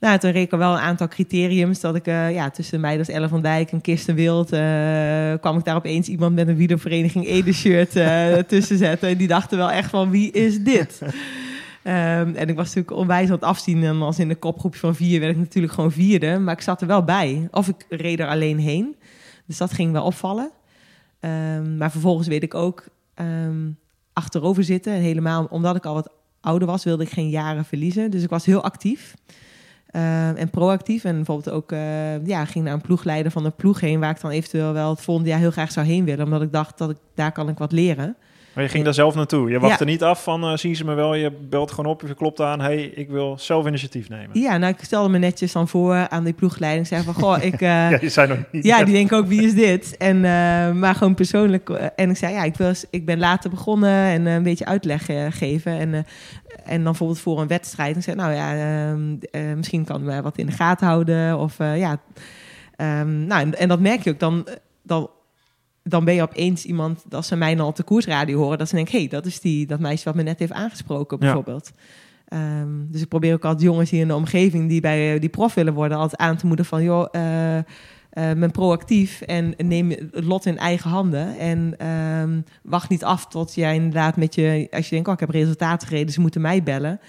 [0.00, 1.80] Nou, toen reed ik wel een aantal criteriums.
[1.80, 4.52] Dat ik uh, ja, tussen mij, dus Elle van Dijk en Kirsten Wild...
[4.52, 4.60] Uh,
[5.40, 9.08] kwam ik daar opeens iemand met een wielervereniging Ede-shirt uh, tussen zetten.
[9.08, 11.02] En die dachten wel echt van, wie is dit?
[11.84, 13.84] Um, en ik was natuurlijk onwijs aan het afzien.
[13.84, 16.38] En als in de kopgroepje van vier werd ik natuurlijk gewoon vierde.
[16.38, 17.48] Maar ik zat er wel bij.
[17.50, 18.96] Of ik reed er alleen heen.
[19.46, 20.50] Dus dat ging wel opvallen.
[21.20, 23.78] Um, maar vervolgens weet ik ook um,
[24.12, 24.92] achterover zitten.
[24.92, 28.10] En helemaal omdat ik al wat ouder was, wilde ik geen jaren verliezen.
[28.10, 29.14] Dus ik was heel actief.
[29.86, 31.04] En proactief.
[31.04, 34.00] En bijvoorbeeld ook uh, ja, ging naar een ploegleider van de ploeg heen...
[34.00, 36.24] waar ik dan eventueel wel het volgende jaar heel graag zou heen willen.
[36.24, 38.16] Omdat ik dacht, dat ik, daar kan ik wat leren.
[38.54, 39.50] Maar je ging daar zelf naartoe.
[39.50, 41.14] Je wachtte niet af van, uh, zien ze me wel?
[41.14, 42.60] Je belt gewoon op, je klopt aan.
[42.60, 44.40] hey, ik wil zelf initiatief nemen.
[44.40, 46.86] Ja, nou, ik stelde me netjes dan voor aan die ploegleiding.
[46.86, 47.60] Zei van, goh, ik...
[47.70, 48.64] ja, je zei nog niet.
[48.64, 49.96] Ja, die denken ook, wie is dit?
[49.96, 50.20] En,
[50.78, 51.68] maar gewoon persoonlijk.
[51.70, 55.78] en ik zei, ja, ik, wil, ik ben later begonnen en een beetje uitleg geven.
[55.78, 55.94] En,
[56.64, 57.96] en dan bijvoorbeeld voor een wedstrijd.
[57.96, 58.54] En zei, nou ja,
[58.92, 61.38] uh, misschien kan we wat in de gaten houden.
[61.38, 62.00] Of ja...
[62.76, 64.46] Um, nou, en, en, dat merk je ook dan...
[64.82, 65.10] dan
[65.82, 68.74] dan ben je opeens iemand, als ze mij dan op de koersradio horen, dat ze
[68.74, 71.72] denken, hé, hey, dat is die, dat meisje wat me net heeft aangesproken, bijvoorbeeld.
[72.26, 72.60] Ja.
[72.60, 75.54] Um, dus ik probeer ook altijd jongens hier in de omgeving die bij die prof
[75.54, 77.62] willen worden, altijd aan te moedigen van, joh, uh, uh,
[78.12, 81.38] ben proactief en neem het lot in eigen handen.
[81.38, 85.20] En um, wacht niet af tot jij inderdaad met je, als je denkt, oh, ik
[85.20, 87.00] heb resultaten gereden, ze moeten mij bellen.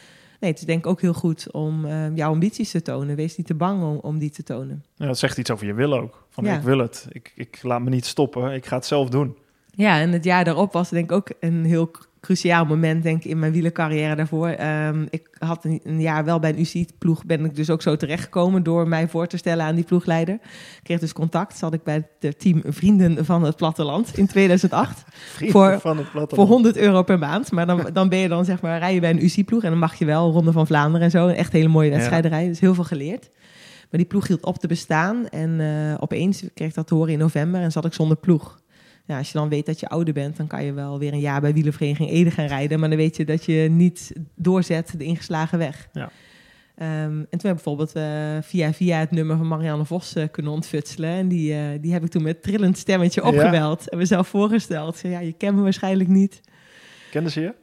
[0.43, 3.15] Nee, het is denk ik ook heel goed om uh, jouw ambities te tonen.
[3.15, 4.84] Wees niet te bang om, om die te tonen.
[4.95, 6.27] Ja, dat zegt iets over je wil ook.
[6.29, 6.56] Van ja.
[6.56, 7.08] ik wil het.
[7.10, 8.53] Ik, ik laat me niet stoppen.
[8.53, 9.38] Ik ga het zelf doen.
[9.75, 11.91] Ja, en het jaar daarop was denk ik ook een heel
[12.23, 14.55] cruciaal moment denk ik in mijn wielercarrière daarvoor.
[14.59, 17.95] Um, ik had een, een, jaar wel bij een UCI-ploeg, ben ik dus ook zo
[17.95, 20.33] terechtgekomen door mij voor te stellen aan die ploegleider.
[20.33, 25.03] Ik kreeg dus contact, zat ik bij het team Vrienden van het Platteland in 2008.
[25.53, 26.36] voor, van het platteland.
[26.36, 27.51] voor 100 euro per maand.
[27.51, 29.79] Maar dan, dan ben je dan zeg maar, rij je bij een UCI-ploeg en dan
[29.79, 31.27] mag je wel Ronde van Vlaanderen en zo.
[31.27, 33.29] Echt hele mooie wedstrijden rijden, dus heel veel geleerd.
[33.89, 37.13] Maar die ploeg hield op te bestaan en uh, opeens kreeg ik dat te horen
[37.13, 38.62] in november en zat ik zonder ploeg
[39.05, 41.19] ja, als je dan weet dat je ouder bent, dan kan je wel weer een
[41.19, 42.79] jaar bij wielervereniging Ede gaan rijden.
[42.79, 45.89] Maar dan weet je dat je niet doorzet de ingeslagen weg.
[45.93, 46.09] Ja.
[46.81, 46.87] Um,
[47.19, 50.51] en toen heb ik bijvoorbeeld uh, via, via het nummer van Marianne Vos uh, kunnen
[50.51, 51.09] ontfutselen.
[51.09, 53.83] En die, uh, die heb ik toen met trillend stemmetje opgebeld.
[53.83, 53.91] Ja.
[53.91, 54.97] En mezelf voorgesteld.
[54.97, 56.41] Zei, ja, je kent me waarschijnlijk niet.
[57.11, 57.53] Kende ze je?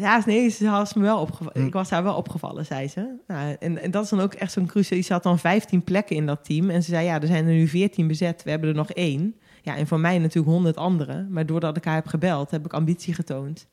[0.00, 1.60] Ja, nee, ze had me wel opgevallen.
[1.60, 1.66] Hm.
[1.66, 3.14] Ik was daar wel opgevallen, zei ze.
[3.26, 5.02] Nou, en, en dat is dan ook echt zo'n cruciaal.
[5.02, 6.70] Ze had dan 15 plekken in dat team.
[6.70, 8.42] En ze zei, ja, er zijn er nu 14 bezet.
[8.42, 9.34] We hebben er nog één.
[9.62, 11.26] Ja, en voor mij natuurlijk 100 anderen.
[11.30, 13.66] Maar doordat ik haar heb gebeld, heb ik ambitie getoond.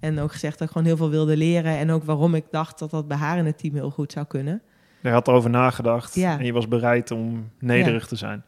[0.00, 1.76] En ook gezegd dat ik gewoon heel veel wilde leren.
[1.78, 4.26] En ook waarom ik dacht dat dat bij haar in het team heel goed zou
[4.26, 4.62] kunnen.
[5.00, 6.38] Je had erover nagedacht Ja.
[6.38, 8.44] en je was bereid om nederig te zijn.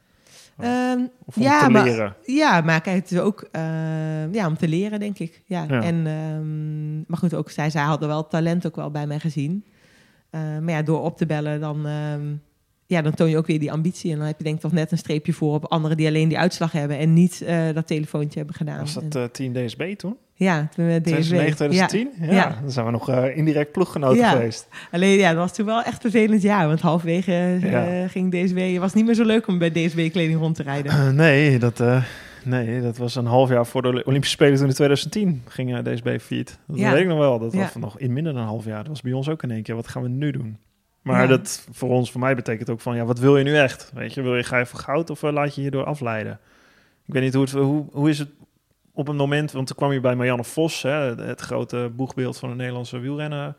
[0.59, 2.15] Ehm, Of om Ja, te maar- leren.
[2.25, 5.43] ja, maar kijk, het is ook eh, ja, om te leren, denk ik.
[5.47, 5.65] Ja.
[5.69, 5.83] Ja.
[5.83, 9.65] En, ehm, maar goed, ook zij, zij hadden wel talent ook wel bij mij gezien.
[10.31, 12.27] Maar ja, door op te bellen, dan, ehm,
[12.89, 14.13] ja, dan toon je ook weer die ambitie.
[14.13, 16.29] En dan heb je denk ik toch net een streepje voor op anderen die alleen
[16.29, 18.79] die uitslag hebben en niet eh, dat telefoontje hebben gedaan.
[18.81, 20.17] Was dat eh, team DSB toen?
[20.35, 21.09] ja, toen we DSW.
[21.09, 22.11] 2009, 2010?
[22.21, 22.33] Ja.
[22.35, 22.59] Ja.
[22.63, 24.31] Dan zijn we nog eh, indirect ploeggenoten Ja.
[24.31, 24.69] geweest.
[24.91, 26.67] Alleen ja, dat was toen wel echt vervelend jaar.
[26.67, 28.09] Want halverwege Ja.
[28.09, 28.59] ging DSW.
[28.59, 31.15] Het was niet meer zo leuk om bij DSW-kleding rond te rijden.
[31.15, 31.83] Nee, dat,
[32.45, 36.19] nee, dat was een half jaar voor de Olympische Spelen toen in 2010 ging DSB
[36.21, 36.59] failliet.
[36.67, 37.39] Dat weet ik nog wel.
[37.39, 38.79] Dat was nog in minder dan een half jaar.
[38.79, 39.75] Dat was bij ons ook in één keer.
[39.75, 40.57] Wat gaan we nu doen?
[41.03, 41.27] Maar Ja.
[41.27, 43.91] dat voor ons, voor mij betekent ook van, ja, wat wil je nu echt?
[43.95, 46.41] Weet je, wil je, ga je voor goud of eh, laat je hierdoor afleiden?
[47.07, 48.29] Ik weet niet hoe het, hoe, hoe is het
[48.93, 52.49] op een moment, want toen kwam je bij Marianne Vos, hè, het grote boegbeeld van
[52.49, 53.57] de Nederlandse wielrennen,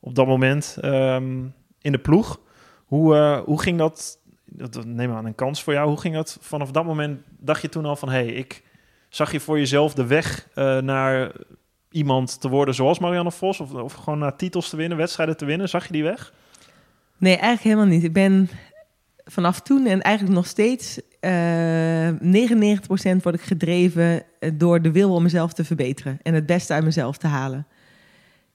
[0.00, 1.38] op dat moment ehm,
[1.80, 2.40] in de ploeg.
[2.84, 6.14] Hoe, eh, hoe ging dat, dat dat- neem aan een kans voor jou, hoe ging
[6.14, 8.62] dat vanaf dat moment, dacht je toen al van, hé, hey, ik
[9.08, 11.32] zag je voor jezelf de weg eh, naar
[11.90, 15.44] iemand te worden zoals Marianne Vos, of, of gewoon naar titels te winnen, wedstrijden te
[15.44, 16.32] winnen, zag je die weg?
[17.22, 18.04] Nee, eigenlijk helemaal niet.
[18.04, 18.48] Ik ben
[19.24, 21.00] vanaf toen en eigenlijk nog steeds...
[21.20, 22.14] eh 99%
[23.22, 26.18] word ik gedreven eh, door de wil om mezelf te verbeteren.
[26.22, 27.66] En het beste uit mezelf te halen.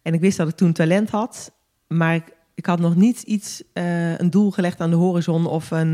[0.01, 1.51] En ik wist dat ik toen talent had.
[1.87, 2.23] Maar ik,
[2.55, 5.45] ik had nog niet iets, eh, een doel gelegd aan de horizon...
[5.45, 5.93] of een,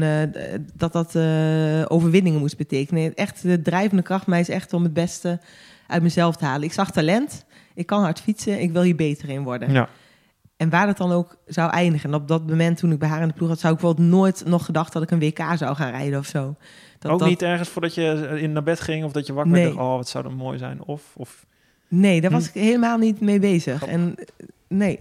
[0.73, 1.15] dat dat
[1.89, 3.15] overwinningen moest betekenen.
[3.15, 5.39] Echt, de drijvende kracht mij is echt om het beste
[5.88, 6.63] uit mezelf te halen.
[6.63, 9.71] Ik zag talent, ik kan hard fietsen, ik wil hier beter in worden.
[9.71, 9.89] Ja.
[10.57, 12.09] En waar het dan ook zou eindigen.
[12.09, 14.09] En op dat moment toen ik bij haar in de ploeg had, zou ik bijvoorbeeld
[14.09, 16.55] nooit nog gedacht dat ik een WK zou gaan rijden of zo.
[16.99, 19.51] Dat, ook dat- niet ergens voordat je in naar bed ging of dat je wakker
[19.53, 19.63] Nee.
[19.63, 20.81] werd, oh, wat zou dat mooi zijn?
[20.83, 21.45] Of, of
[21.87, 22.57] Nee, daar was Hm.
[22.57, 23.75] ik helemaal niet mee bezig.
[23.77, 23.97] Grappig.
[23.97, 24.25] En eh,
[24.67, 24.99] nee.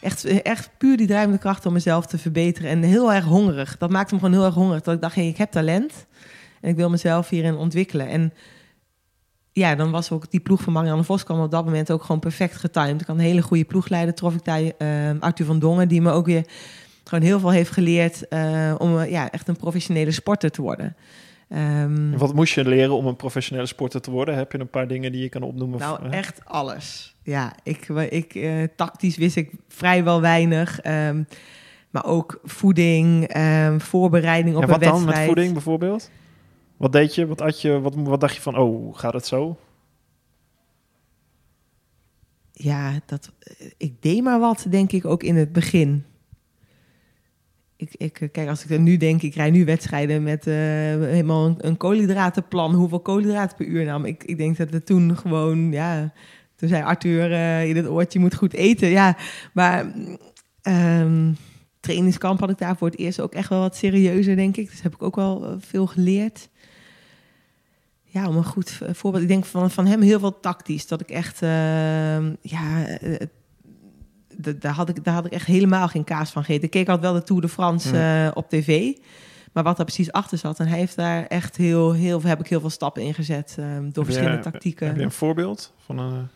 [0.00, 2.70] Echt, echt puur die drijvende kracht om mezelf te verbeteren.
[2.70, 3.76] En heel erg hongerig.
[3.78, 4.82] Dat maakte me gewoon heel erg hongerig.
[4.82, 6.06] Dat ik dacht, hey, ik heb talent.
[6.60, 8.08] En ik wil mezelf hierin ontwikkelen.
[8.08, 8.32] En
[9.52, 12.20] ja, dan was ook die ploeg van Marianne Vos kwam op dat moment ook gewoon
[12.20, 13.00] perfect getimed.
[13.00, 14.14] Ik had een hele goede ploegleider.
[14.14, 16.46] Trof ik daar eh, Arthur van Dongen, die me ook weer
[17.04, 20.96] gewoon heel veel heeft geleerd eh, om eh, ja, echt een professionele sporter te worden.
[21.48, 24.36] Ehm, wat moest je leren om een professionele sporter te worden?
[24.36, 25.78] Heb je een paar dingen die je kan opnoemen?
[25.78, 27.14] Nou, echt alles.
[27.22, 30.80] Ja, ik, ik, eh, tactisch wist ik vrijwel weinig.
[30.80, 31.22] ehm,
[31.90, 35.18] maar ook voeding, ehm, voorbereiding op ja, een wat dan wedstrijd.
[35.18, 36.10] met voeding bijvoorbeeld?
[36.82, 37.26] Wat deed je?
[37.26, 39.58] Wat, had je wat, wat dacht je van, oh, gaat het zo?
[42.52, 46.04] Ja, dat, eh, ik deed maar wat, denk ik, ook in het begin.
[47.76, 50.54] Ik, ik, eh, kijk, als ik er nu denk, ik rij nu wedstrijden met eh,
[50.54, 52.74] helemaal een, koolhydratenplan.
[52.74, 54.04] Hoeveel koolhydraten per uur nam.
[54.04, 56.12] Ik, ik denk dat het toen gewoon, ja...
[56.56, 57.30] Toen zei Arthur
[57.66, 58.88] in het oortje, je moet goed eten.
[58.88, 59.16] Ja,
[59.52, 59.94] maar
[60.62, 61.32] ehm,
[61.80, 64.70] trainingskamp had ik daar voor het eerst ook echt wel wat serieuzer, denk ik.
[64.70, 66.50] Dus heb ik ook wel veel geleerd.
[68.12, 69.22] Ja, om een goed voorbeeld.
[69.22, 70.86] Ik denk van, van hem heel veel tactisch.
[70.86, 73.26] Dat ik echt, ehm, ja, eh,
[74.58, 76.64] daar, had ik, daar had ik echt helemaal geen kaas van gegeten.
[76.64, 77.98] Ik keek altijd wel de Tour de France Hmm.
[77.98, 78.92] eh, op tv.
[79.52, 80.60] Maar wat daar precies achter zat.
[80.60, 83.52] En hij heeft daar echt heel, heel, heb ik heel veel stappen in gezet.
[83.56, 84.86] door Heb je- verschillende tactieken.
[84.86, 86.28] Heb je een voorbeeld van een...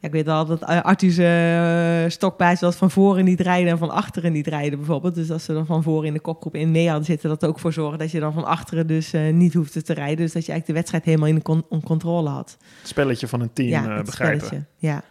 [0.00, 3.90] Ja, ik weet wel dat eh, Arthur's uh, was van voren niet rijden en van
[3.90, 5.14] achteren niet rijden bijvoorbeeld.
[5.14, 7.58] Dus als ze dan van voren in de kopgroep in mee hadden zitten, dat ook
[7.58, 10.16] voor zorgen dat je dan van achteren dus eh, niet hoefde te rijden.
[10.16, 12.56] Dus dat je eigenlijk de wedstrijd helemaal in con- on- controle had.
[12.78, 14.46] Het spelletje van een team ja, eh, het begrijpen.
[14.46, 14.68] spelletje.
[14.76, 15.02] Ja.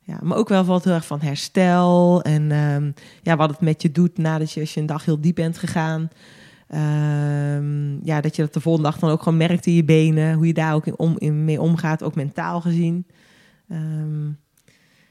[0.00, 2.90] ja, maar ook wel wat heel erg van herstel en ehm,
[3.22, 5.58] ja, wat het met je doet nadat je, als je een dag heel diep bent
[5.58, 6.08] gegaan.
[6.68, 10.34] Ehm, ja, dat je dat de volgende dag dan ook gewoon merkt in je benen,
[10.34, 13.06] hoe je daar ook in om, in mee omgaat, ook mentaal gezien.
[13.68, 14.26] Ehm,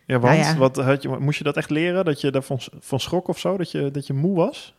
[0.05, 0.57] Ja, want Nou ja.
[0.57, 2.05] Wat, had je, moest je dat echt leren?
[2.05, 3.57] Dat je daarvan van schrok of zo?
[3.57, 4.75] Dat je, dat je moe was?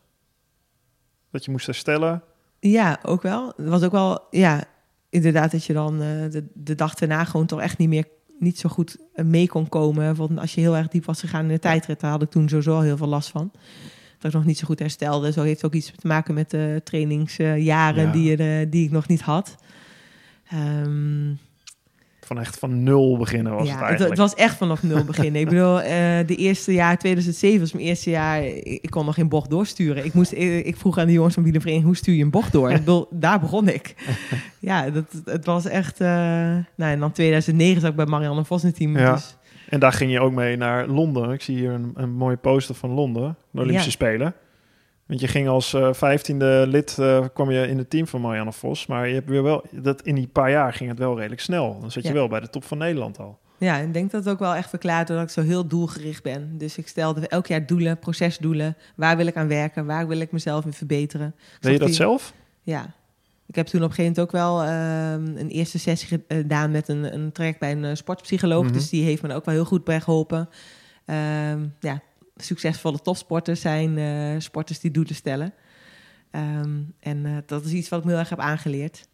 [1.31, 2.23] Dat je moest herstellen?
[2.61, 3.53] Ja, ook wel.
[3.57, 4.65] Het was ook wel, ja,
[5.11, 8.05] inderdaad dat je dan eh, de, de dag daarna gewoon toch echt niet meer,
[8.39, 10.15] niet zo goed eh, mee kon komen.
[10.15, 12.49] Want als je heel erg diep was gegaan in de tijdrit, daar had ik toen
[12.49, 13.51] sowieso al heel veel last van.
[14.19, 15.33] Dat ik nog niet zo goed herstelde.
[15.33, 18.13] Zo heeft ook iets te maken met de trainingsjaren Ja.
[18.13, 19.57] die, je, eh, die ik nog niet had.
[20.51, 21.33] Ehm,
[22.29, 24.11] van echt van nul beginnen was ja, het het, eigenlijk.
[24.11, 25.41] het was echt vanaf nul beginnen.
[25.41, 29.29] ik bedoel, eh, de eerste jaar, 2007 was mijn eerste jaar, ik, kon nog geen
[29.29, 30.05] bocht doorsturen.
[30.05, 32.53] Ik, moest, ik, ik vroeg aan de jongens van wielervereniging, hoe stuur je een bocht
[32.53, 32.71] door?
[32.71, 33.95] ik bedoel, daar begon ik.
[34.59, 35.99] ja, dat, het was echt...
[35.99, 38.99] nou, en dan 2009 zat ik bij Marianne Vos in het team.
[38.99, 39.13] Ja.
[39.13, 39.37] Dus,
[39.69, 41.31] En daar ging je ook mee naar Londen.
[41.31, 43.95] Ik zie hier een, een mooie poster van Londen, de Olympische Ja.
[43.95, 44.35] Spelen.
[45.09, 48.53] Want je ging als eh, vijftiende lid, eh, kwam je in het team van Marianne
[48.53, 48.87] Vos.
[48.87, 51.81] Maar je hebt weer wel, dat in die paar jaar ging het wel redelijk snel.
[51.81, 52.15] Dan zat je Ja.
[52.15, 53.39] wel bij de top van Nederland al.
[53.59, 56.59] ja, ik denk dat het ook wel echt verklaart dat ik zo heel doelgericht ben.
[56.59, 58.77] Dus ik stelde elk jaar doelen, procesdoelen.
[58.97, 59.87] Waar wil ik aan werken?
[59.87, 61.35] Waar wil ik mezelf in verbeteren?
[61.61, 62.33] Deed je dat die- zelf?
[62.63, 62.95] Ja.
[63.47, 66.89] Ik heb toen op een gegeven moment ook wel ehm, een eerste sessie gedaan met
[66.89, 68.65] een, een traject bij een eh, sportpsycholoog.
[68.65, 68.73] Mhm.
[68.73, 70.49] Dus die heeft me ook wel heel goed bij geholpen.
[71.05, 72.01] Ehm, ja,
[72.45, 75.53] succesvolle topsporters zijn eh, sporters die doelen stellen.
[76.31, 76.71] Ehm,
[77.01, 79.09] en eh, dat is iets wat ik me heel erg heb aangeleerd.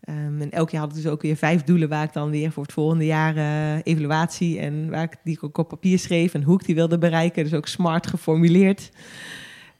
[0.00, 2.52] Ehm, en elk jaar had ik dus ook weer vijf doelen waar ik dan weer
[2.52, 6.42] voor het volgende jaar eh, evaluatie en waar ik die ook op papier schreef en
[6.42, 7.44] hoe ik die wilde bereiken.
[7.44, 8.90] Dus ook smart geformuleerd.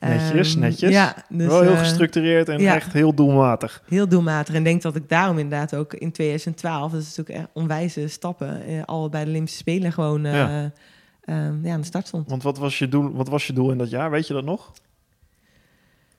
[0.01, 0.91] Netjes, Ehm, netjes.
[0.91, 2.75] Ja, dus, wel heel gestructureerd en ja.
[2.75, 3.83] echt heel doelmatig.
[3.89, 4.55] Heel doelmatig.
[4.55, 8.63] En denk dat ik daarom inderdaad ook in 2012, dat is natuurlijk echt onwijze stappen,
[8.85, 10.73] al bij de Olympische Spelen gewoon Ja.
[11.21, 12.29] Ehm, ja, aan de start stond.
[12.31, 14.11] Want wat was, je doel, wat was je doel in dat jaar?
[14.11, 14.67] Weet je dat nog?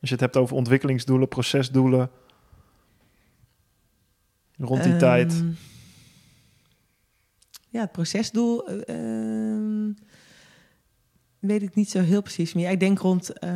[0.01, 2.09] Als je het hebt over ontwikkelingsdoelen, procesdoelen.
[4.57, 5.43] Rond die Ehm, tijd.
[7.69, 9.91] Ja, het procesdoel eh, ehm,
[11.39, 12.69] weet ik niet zo heel precies meer.
[12.69, 13.49] Ik denk rond, eh,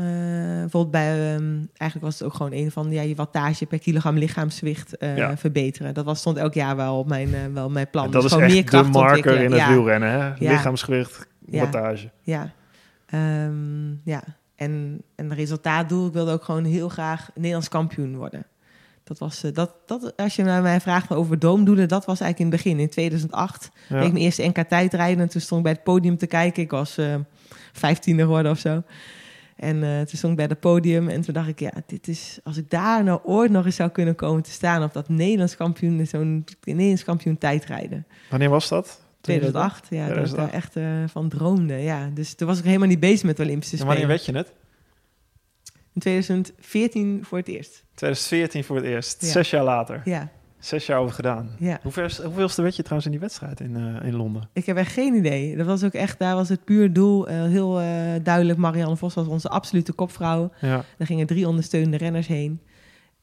[0.60, 1.30] bijvoorbeeld bij,
[1.78, 5.38] eigenlijk was het ook gewoon een van ja, je wattage per kilogram lichaamsgewicht Ja.
[5.38, 5.94] verbeteren.
[5.94, 8.06] Dat was, stond elk jaar wel op mijn, eh, wel mijn plan.
[8.06, 9.70] En Dus dat is gewoon meer echt de kracht marker in het Ja.
[9.70, 10.10] wielrennen.
[10.10, 10.18] Hè?
[10.28, 10.52] Ja.
[10.52, 11.60] Lichaamsgewicht, Ja.
[11.60, 12.10] wattage.
[12.22, 12.52] Ja.
[13.06, 14.24] Ehm, ja.
[14.56, 18.46] En, en resultaatdoel, ik wilde ook gewoon heel graag Nederlands kampioen worden.
[19.04, 22.40] Dat was, eh, dat, dat, als je naar mij vraagt over doomdoelen, dat was eigenlijk
[22.40, 22.80] in het begin.
[22.84, 23.96] In 2008 Ja.
[23.98, 25.20] deed ik mijn eerste NK tijdrijden.
[25.24, 26.64] En toen stond ik bij het podium te kijken.
[26.64, 27.16] Ik was eh
[27.74, 28.84] vijftiende geworden of zo.
[29.56, 31.08] En eh, toen stond ik bij het podium.
[31.10, 32.40] En toen dacht ik, ja, dit is...
[32.44, 34.84] Als ik daar nou ooit nog eens zou kunnen komen te staan...
[34.84, 38.06] op dat Nederlands kampioen, zo'n Nederlands kampioen tijdrijden.
[38.30, 39.02] Wanneer was dat?
[39.26, 40.36] 2008, ja, dat ik 2008.
[40.36, 41.74] daar echt eh, van droomde.
[41.74, 44.18] Ja, dus toen was ik helemaal niet bezig met de Olympische En wanneer Spelen.
[44.18, 44.54] weet je het?
[45.94, 47.84] In 2014 voor het eerst.
[47.94, 49.22] 2014 voor het eerst.
[49.22, 49.28] Ja.
[49.28, 50.02] Zes jaar later.
[50.06, 51.50] Ja, Zes jaar over gedaan.
[51.60, 51.80] ja.
[51.82, 54.50] Hoe ver, hoeveelste werd je trouwens in die wedstrijd in, eh, in Londen?
[54.54, 55.56] Ik heb echt geen idee.
[55.58, 57.28] Dat was ook echt, daar was het puur doel.
[57.28, 57.74] eh, heel
[58.24, 60.52] duidelijk, Marianne Vos was onze absolute kopvrouw.
[60.62, 60.84] Ja.
[60.98, 62.60] Er gingen drie ondersteunende renners heen.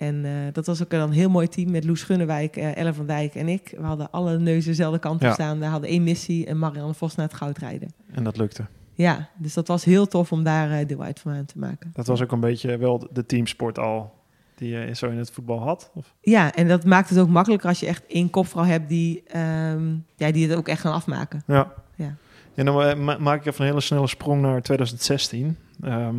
[0.02, 3.06] En eh, dat was ook een heel mooi team met Loes Gunnewijk, eh Elle van
[3.06, 3.74] Dijk en ik.
[3.76, 5.32] We hadden alle neuzen dezelfde kant op Ja.
[5.32, 5.58] staan.
[5.58, 7.88] We hadden één missie en Marianne Vos naar het goud rijden.
[8.12, 8.64] En dat lukte.
[8.94, 11.90] Ja, dus dat was heel tof om daar eh, deel uit van aan te maken.
[11.92, 14.14] Dat was ook een beetje wel de teamsport al
[14.54, 15.90] die je zo in het voetbal had.
[15.94, 16.14] Of?
[16.20, 19.94] Ja, en dat maakt het ook makkelijker als je echt één kopvrouw hebt die, ehm,
[20.16, 21.42] ja, die het ook echt gaan afmaken.
[21.46, 21.72] Ja.
[21.96, 22.14] Ja.
[22.54, 25.56] En dan ma- maak ik even een hele snelle sprong naar 2016.
[25.82, 26.16] Ehm,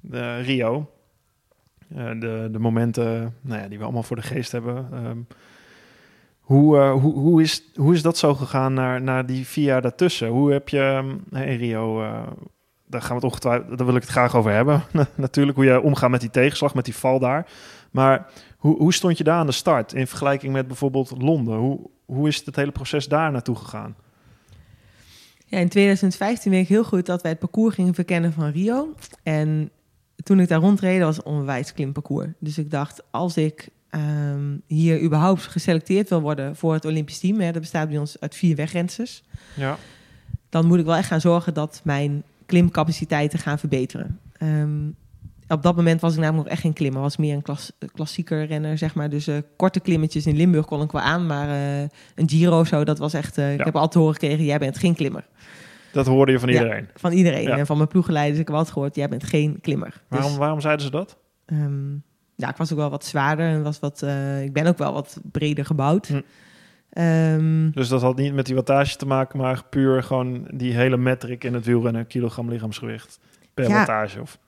[0.00, 0.90] de Rio.
[1.96, 4.88] Eh, de, de momenten nou ja, die we allemaal voor de geest hebben.
[4.92, 5.18] Ehm,
[6.40, 9.82] hoe, eh, hoe, hoe, is, hoe is dat zo gegaan naar, naar die vier jaar
[9.82, 10.28] daartussen?
[10.28, 10.78] Hoe heb je
[11.30, 12.02] ehm, in Rio...
[12.02, 12.22] eh,
[12.86, 14.82] daar gaan we het ongetwijfeld, daar wil ik het graag over hebben.
[15.14, 17.50] Natuurlijk, hoe je omgaat met die tegenslag, met die val daar.
[17.90, 21.56] Maar hoe, hoe stond je daar aan de start in vergelijking met bijvoorbeeld Londen?
[21.56, 23.96] Hoe, hoe is het hele proces daar naartoe gegaan?
[25.46, 28.94] Ja, in 2015 weet ik heel goed dat wij het parcours gingen verkennen van Rio.
[29.22, 29.70] En
[30.24, 32.28] toen ik daar rondreed, was het een onwijs klimparcours.
[32.38, 37.40] Dus ik dacht, als ik ehm, hier überhaupt geselecteerd wil worden voor het Olympisch team,
[37.40, 39.22] hè, dat bestaat bij ons uit vier wegrensters,
[39.54, 39.76] Ja.
[40.48, 44.18] dan moet ik wel echt gaan zorgen dat mijn klimcapaciteiten gaan verbeteren.
[44.38, 44.88] Ehm,
[45.48, 47.00] op dat moment was ik namelijk nog echt geen klimmer.
[47.00, 49.10] was meer een klas, klassieker renner, zeg maar.
[49.10, 51.26] Dus eh, korte klimmetjes in Limburg kon ik wel aan.
[51.26, 51.80] Maar eh,
[52.14, 53.38] een Giro of zo, dat was echt...
[53.38, 55.24] eh, Ik heb altijd te horen gekregen, jij bent geen klimmer.
[55.92, 56.60] Dat hoorde je van Ja.
[56.62, 56.88] iedereen.
[56.94, 57.42] Van iedereen.
[57.42, 57.58] Ja.
[57.58, 58.38] En van mijn ploeggeleiders.
[58.40, 60.02] Ik heb altijd gehoord, jij bent geen klimmer.
[60.08, 61.16] Waarom, Dus, waarom zeiden ze dat?
[61.46, 61.92] ehm,
[62.36, 63.46] ja, ik was ook wel wat zwaarder.
[63.48, 66.06] En was wat, eh, ik ben ook wel wat breder gebouwd.
[66.06, 66.20] Hm.
[66.90, 70.96] Ehm, Dus dat had niet met die wattage te maken, maar puur gewoon die hele
[70.96, 73.18] metric in het wielrennen, kilogram lichaamsgewicht
[73.54, 73.74] per Ja.
[73.74, 74.20] wattage.
[74.20, 74.38] Of,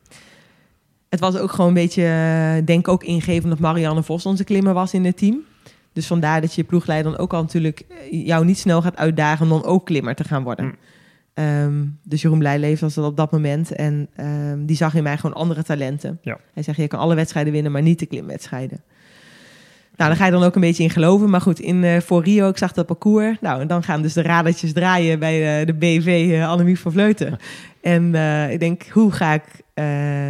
[1.09, 4.74] het was ook gewoon een beetje, eh, denk ook ingeven dat Marianne Vos onze klimmer
[4.74, 5.38] was in het team.
[5.92, 7.80] Dus vandaar dat je ploegleider dan ook al natuurlijk
[8.11, 10.64] eh, jou niet snel gaat uitdagen om dan ook klimmer te gaan worden.
[10.64, 10.72] Hm.
[11.35, 13.73] Ehm, dus Jeroen Blijleef was dat op dat moment.
[13.73, 16.18] En ehm, die zag in mij gewoon andere talenten.
[16.23, 16.38] Ja.
[16.53, 18.83] Hij zegt, je kan alle wedstrijden winnen, maar niet de klimwedstrijden.
[19.97, 21.31] Nou, daar ga je dan ook een beetje in geloven.
[21.31, 23.37] Maar goed, in, eh, voor Rio, ik zag dat parcours.
[23.40, 26.92] Nou, en dan gaan dus de radertjes draaien bij eh, de BV eh Annemiek van
[26.92, 27.38] Vleuten.
[27.81, 28.14] En
[28.51, 29.42] ik denk, hoe ga ik,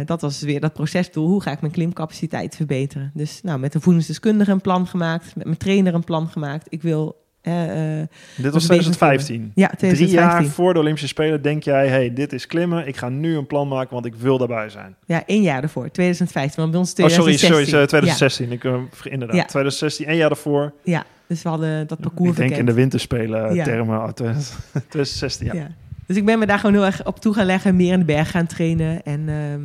[0.07, 3.11] dat was weer dat procesdoel, hoe ga ik mijn klimcapaciteit verbeteren?
[3.13, 6.67] Dus nou, met de voedingsdeskundige een plan gemaakt, met mijn trainer een plan gemaakt.
[6.69, 9.51] Ik wil Eh, eh, Dit was een beetje 2015.
[9.55, 10.43] ja, Drie 2015.
[10.43, 12.87] jaar voor de Olympische Spelen denk jij, hey, dit is klimmen.
[12.87, 14.95] Ik ga nu een plan maken, want ik wil daarbij zijn.
[15.05, 16.59] Ja, één jaar ervoor, 2015.
[16.61, 17.65] Want bij ons Oh, sorry, 2016.
[17.67, 18.51] sorry, eh, 2016.
[18.51, 19.45] Ik, eh, inderdaad, Ja.
[19.45, 20.73] 2016, één jaar daarvoor.
[20.83, 23.63] Ja, dus we hadden dat parcours Ik denk in de winterspelen Ja.
[23.63, 23.97] termen.
[23.97, 25.53] oh, 20- 2016, ja.
[25.53, 25.67] Ja.
[26.07, 28.05] Dus ik ben me daar gewoon heel erg op toe gaan leggen, meer in de
[28.05, 29.03] berg gaan trainen.
[29.03, 29.61] En, ehm,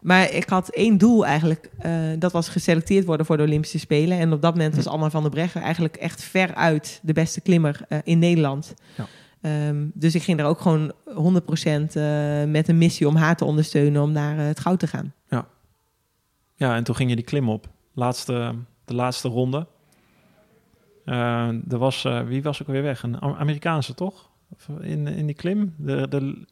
[0.00, 4.18] maar ik had één doel eigenlijk, eh, dat was geselecteerd worden voor de Olympische Spelen.
[4.18, 7.80] En op dat moment was Anna van der Breggen eigenlijk echt veruit de beste klimmer
[7.88, 8.74] eh, in Nederland.
[8.96, 9.06] Ja.
[9.40, 13.44] Ehm, dus ik ging daar ook gewoon 100% eh, met een missie om haar te
[13.44, 15.12] ondersteunen om naar het goud te gaan.
[16.54, 17.68] Ja, en toen ging je die klim op.
[17.94, 19.66] Laatste, de laatste ronde.
[21.04, 23.02] Eh, er was, wie was ook weer weg?
[23.02, 24.30] Een Am- Amerikaanse, toch?
[24.80, 25.74] In, in die klim?
[25.76, 26.46] De, de,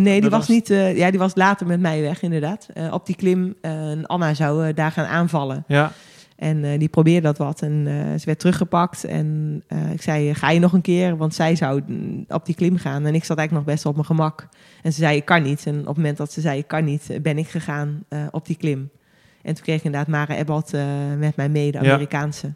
[0.00, 0.70] nee, die was niet.
[0.70, 2.68] eh, ja, die was later met mij weg, inderdaad.
[2.74, 3.54] Eh, op die klim.
[3.60, 5.64] en Anna zou daar gaan aanvallen.
[5.66, 5.92] Ja,
[6.36, 7.62] En die probeerde dat wat.
[7.62, 7.84] En
[8.18, 9.04] ze werd teruggepakt.
[9.04, 11.16] En ik zei, ga je nog een keer?
[11.16, 13.06] Want zij zou mm, op die klim gaan.
[13.06, 14.48] En ik zat eigenlijk nog best op mijn gemak.
[14.82, 15.66] En ze zei, ik kan niet.
[15.66, 18.56] En op het moment dat ze zei, ik kan niet, ben ik gegaan op die
[18.56, 18.90] klim.
[19.42, 20.72] En toen kreeg ik inderdaad Mara Ebbot
[21.18, 21.90] met mij mee, de Ja.
[21.90, 22.52] Amerikaanse.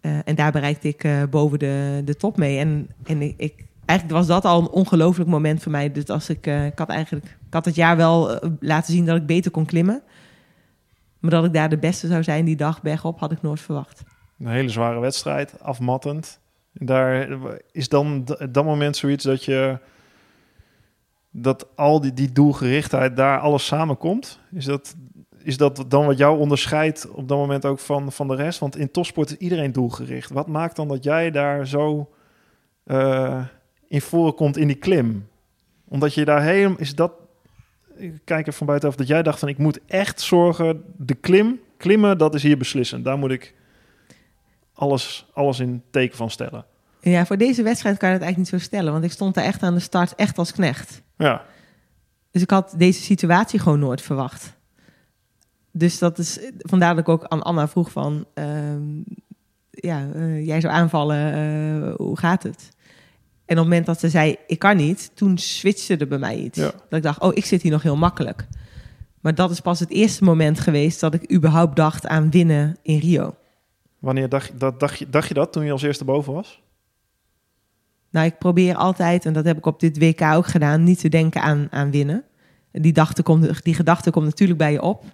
[0.00, 2.58] Eh, en daar bereikte ik boven de, de top mee.
[2.58, 5.92] En, en ik, ik, eigenlijk was dat al een ongelooflijk moment voor mij.
[5.92, 9.06] Dus als ik, eh, ik had eigenlijk, ik had het jaar wel eh, laten zien
[9.06, 10.02] dat ik beter kon klimmen.
[11.18, 14.02] Maar dat ik daar de beste zou zijn die dag bergop, had ik nooit verwacht.
[14.38, 16.40] een hele zware wedstrijd, afmattend.
[16.72, 17.28] Daar
[17.72, 19.78] is dan dat moment zoiets dat je...
[21.34, 24.38] Dat al die, die doelgerichtheid, daar alles samenkomt.
[24.50, 24.94] Is dat,
[25.38, 28.58] is dat dan wat jou onderscheidt op dat moment ook van, van de rest?
[28.58, 30.30] Want in topsport is iedereen doelgericht.
[30.30, 32.10] Wat maakt dan dat jij daar zo
[32.84, 33.44] eh,
[33.92, 35.28] in voren komt in die klim?
[35.88, 36.78] Omdat je daar helemaal...
[36.78, 37.12] Is dat...
[37.96, 39.48] Ik kijk er van buitenaf dat jij dacht van...
[39.48, 41.60] Ik moet echt zorgen, de klim...
[41.76, 43.04] Klimmen, dat is hier beslissend.
[43.04, 43.54] Daar moet ik
[44.72, 46.64] alles, alles in teken van stellen.
[47.00, 48.92] Ja, voor deze wedstrijd kan je het eigenlijk niet zo stellen.
[48.92, 51.02] Want ik stond daar echt aan de start echt als knecht.
[51.16, 51.44] Ja,
[52.30, 54.56] Dus ik had deze situatie gewoon nooit verwacht.
[55.70, 58.26] Dus dat is vandaar dat ik ook aan Anna vroeg van...
[58.34, 58.82] ehm,
[59.70, 62.70] ja, eh, jij zou aanvallen, eh, hoe gaat het?
[63.52, 65.10] En op het moment dat ze zei, ik kan niet...
[65.14, 66.58] toen switchte er bij mij iets.
[66.58, 66.70] Ja.
[66.70, 68.46] Dat ik dacht, oh, ik zit hier nog heel makkelijk.
[69.20, 71.00] Maar dat is pas het eerste moment geweest...
[71.00, 73.34] dat ik überhaupt dacht aan winnen in Rio.
[73.98, 76.60] wanneer dacht, je- dat, dacht, je, dacht je dat toen je als eerste boven was?
[78.10, 81.08] Nou, ik probeer altijd, en dat heb ik op dit WK ook gedaan, niet te
[81.08, 82.24] denken aan, aan winnen.
[82.72, 85.04] Die, gedachte komt, die gedachte komt natuurlijk bij je op.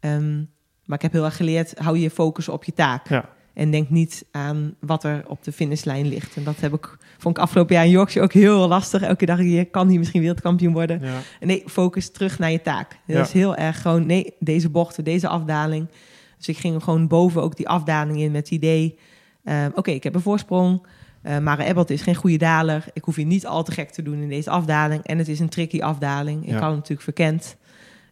[0.00, 0.36] Ehm,
[0.84, 3.08] maar ik heb heel erg geleerd, hou je focus op je taak.
[3.08, 3.28] Ja.
[3.54, 6.36] En denk niet aan wat er op de finishlijn ligt.
[6.36, 9.02] En dat heb ik, vond ik afgelopen jaar in Yorkshire ook heel lastig.
[9.02, 11.00] Elke dag, je kan hier misschien wereldkampioen worden.
[11.02, 11.18] Ja.
[11.40, 12.90] Nee, focus terug naar je taak.
[13.06, 13.22] Dat Ja.
[13.22, 15.88] is heel erg gewoon, nee, deze bochten, deze afdaling.
[16.36, 18.98] Dus ik ging gewoon boven ook die afdaling in met het idee...
[19.44, 20.86] ehm, oké, ik heb een voorsprong.
[21.22, 22.84] Eh Mara Ebbot is geen goede daler.
[22.92, 25.02] Ik hoef je niet al te gek te doen in deze afdaling.
[25.04, 26.42] En het is een tricky afdaling.
[26.42, 26.52] Ik Ja.
[26.54, 27.56] had het natuurlijk verkend.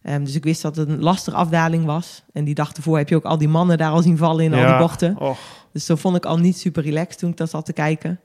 [0.01, 2.23] Ehm, dus ik wist dat het een lastige afdaling was.
[2.33, 4.53] En die dag ervoor heb je ook al die mannen daar al zien vallen in
[4.53, 5.17] al die bochten.
[5.19, 5.39] Och,
[5.71, 8.19] Dus zo vond ik al niet super relaxed toen ik dat zat te kijken.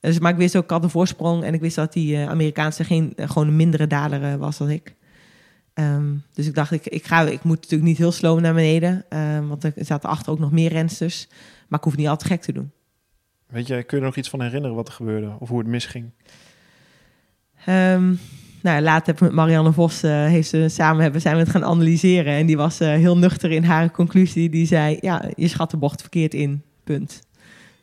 [0.00, 1.44] Dus, maar ik wist ook, ik had een voorsprong.
[1.44, 4.58] En ik wist dat die eh, Amerikaanse geen, eh, gewoon een mindere daler eh, was
[4.58, 4.94] dan ik.
[5.74, 9.04] Ehm, dus ik dacht, ik, ik, ga, ik moet natuurlijk niet heel slow naar beneden.
[9.08, 11.28] ehm, want er zaten achter ook nog meer rensters.
[11.68, 12.70] Maar ik hoef niet al te gek te doen.
[13.46, 15.36] weet je, kun je er nog iets van herinneren wat er gebeurde?
[15.38, 16.10] Of hoe het misging?
[18.62, 21.50] Nou, later heb ik met Marianne Vos eh, heeft ze, samen hebben, zijn we het
[21.50, 22.32] gaan analyseren.
[22.32, 24.50] En die was eh, heel nuchter in haar conclusie.
[24.50, 27.22] Die zei, ja, je schat de bocht verkeerd in, punt.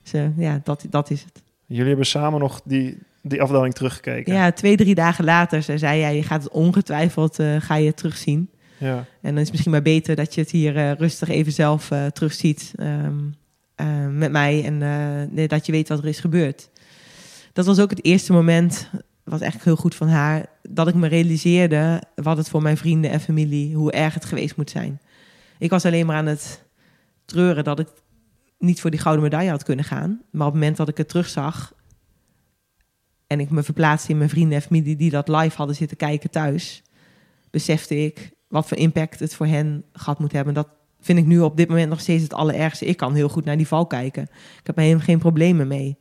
[0.04, 1.44] Dus eh, ja, dat, dat is het.
[1.66, 4.34] Jullie hebben samen nog die, die afdaling teruggekeken.
[4.34, 8.50] Ja, twee, drie dagen later ze zei jij, je gaat het ongetwijfeld ga je terugzien.
[8.78, 8.96] Ja.
[8.96, 12.74] En dan is het misschien maar beter dat je het hier rustig even zelf terugziet
[13.76, 14.64] eh, met mij.
[14.66, 14.80] En
[15.48, 16.70] dat je weet wat er is gebeurd.
[17.54, 18.90] Dat was ook het eerste moment,
[19.24, 23.12] was echt heel goed van haar, dat ik me realiseerde wat het voor mijn vrienden
[23.12, 25.02] en familie, hoe erg het geweest moet zijn.
[25.58, 26.64] Ik was alleen maar aan het
[27.26, 27.88] treuren dat ik
[28.60, 30.22] niet voor die gouden medaille had kunnen gaan.
[30.32, 31.74] Maar op het moment dat ik het terugzag
[33.28, 36.30] en ik me verplaatste in mijn vrienden en familie die dat live hadden zitten kijken
[36.30, 36.84] thuis,
[37.50, 40.54] besefte ik wat voor impact het voor hen gehad moet hebben.
[40.54, 40.68] Dat
[41.00, 42.86] vind ik nu op dit moment nog steeds het allerergste.
[42.86, 44.24] Ik kan heel goed naar die val kijken.
[44.60, 45.98] Ik heb er helemaal geen problemen mee.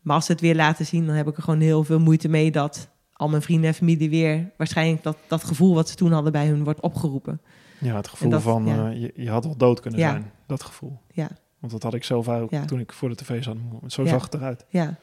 [0.00, 2.28] Maar als ze het weer laten zien, dan heb ik er gewoon heel veel moeite
[2.28, 6.12] mee dat al mijn vrienden en familie weer waarschijnlijk dat, dat gevoel wat ze toen
[6.12, 7.40] hadden bij hun wordt opgeroepen.
[7.78, 8.90] ja, het gevoel dat- van ja.
[8.90, 10.10] eh, je, je had wel dood kunnen Ja.
[10.10, 10.30] zijn.
[10.46, 10.98] Dat gevoel.
[11.12, 11.28] Ja.
[11.58, 12.64] Want dat had ik zelf ook Ja.
[12.64, 13.56] toen ik voor de tv zat.
[13.86, 14.08] Zo Ja.
[14.08, 14.64] zag het eruit.
[14.68, 14.94] Ja.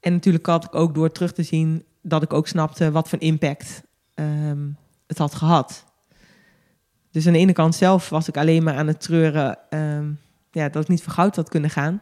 [0.00, 3.20] En natuurlijk had ik ook door terug te zien dat ik ook snapte wat voor
[3.20, 3.82] impact
[4.14, 4.68] ehm,
[5.06, 5.84] het had gehad.
[7.10, 10.10] Dus aan de ene kant zelf was ik alleen maar aan het treuren ehm,
[10.50, 12.00] ja, dat ik niet voor goud had kunnen gaan.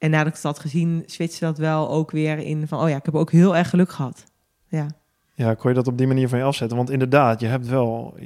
[0.00, 2.82] En nadat ik het had gezien, switchte dat wel ook weer in van...
[2.82, 4.24] oh ja, ik heb ook heel erg geluk gehad.
[4.68, 4.86] Ja.
[5.34, 6.76] Ja, kon je dat op die manier van je afzetten?
[6.76, 8.18] Want inderdaad, je hebt wel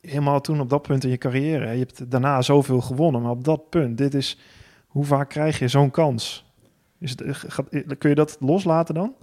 [0.00, 1.72] helemaal toen op dat punt in je carrière...
[1.72, 4.38] je hebt daarna zoveel gewonnen, maar op dat punt, dit is...
[4.86, 6.44] hoe vaak krijg je zo'n kans?
[6.98, 9.14] Is het, gaat, kun je dat loslaten dan?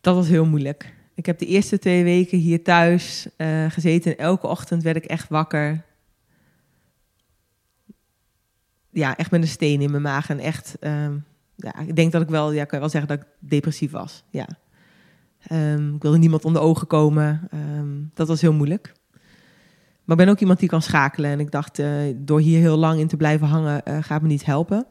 [0.00, 0.94] Dat was heel moeilijk.
[1.14, 4.18] Ik heb de eerste twee weken hier thuis uh, gezeten.
[4.18, 5.84] Elke ochtend werd ik echt wakker.
[8.92, 10.30] Ja, echt met een steen in mijn maag.
[10.30, 11.24] En echt, um,
[11.56, 14.24] ja, ik denk dat ik wel, ja, kan je wel zeggen dat ik depressief was.
[14.30, 14.48] Ja.
[15.52, 17.48] Um, ik wilde niemand onder ogen komen.
[17.78, 18.92] Um, dat was heel moeilijk.
[20.04, 21.30] Maar ik ben ook iemand die kan schakelen.
[21.30, 24.28] En ik dacht, uh, door hier heel lang in te blijven hangen, uh, gaat me
[24.28, 24.86] niet helpen.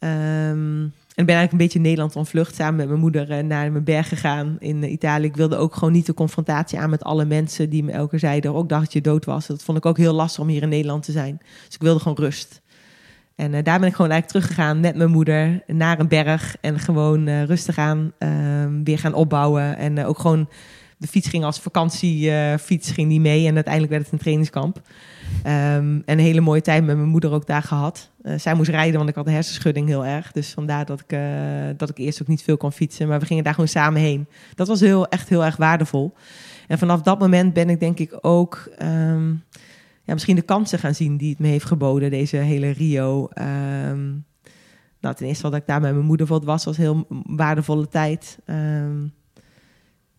[0.00, 0.92] En
[1.26, 4.56] ben eigenlijk een beetje Nederland ontvlucht samen met mijn moeder uh, naar mijn berg gegaan
[4.58, 5.26] in Italië.
[5.26, 8.54] Ik wilde ook gewoon niet de confrontatie aan met alle mensen die me elke zeiden,
[8.54, 9.46] ook dacht dat je dood was.
[9.46, 11.40] Dat vond ik ook heel lastig om hier in Nederland te zijn.
[11.66, 12.59] Dus ik wilde gewoon rust.
[13.40, 16.78] En uh, daar ben ik gewoon eigenlijk teruggegaan met mijn moeder naar een berg en
[16.78, 19.76] gewoon rustig aan ehm, weer gaan opbouwen.
[19.76, 20.48] En ook gewoon
[20.96, 24.76] de fiets ging als vakantiefiets ging die mee en uiteindelijk werd het een trainingskamp.
[24.76, 24.82] Um,
[25.44, 28.10] en een hele mooie tijd met mijn moeder ook daar gehad.
[28.36, 30.32] Zij moest rijden, want ik had een hersenschudding heel erg.
[30.32, 31.18] Dus vandaar dat ik,
[31.76, 33.08] dat ik eerst ook niet veel kon fietsen.
[33.08, 34.26] Maar we gingen daar gewoon samen heen.
[34.54, 36.14] Dat was heel, echt heel erg waardevol.
[36.68, 38.70] En vanaf dat moment ben ik denk ik ook...
[38.82, 39.42] Um,
[40.02, 43.28] ja, misschien de kansen gaan zien die het me heeft geboden, deze hele Rio.
[43.34, 44.24] Um,
[45.00, 48.38] nou, ten eerste wat ik daar met mijn moeder voor was, was heel waardevolle tijd.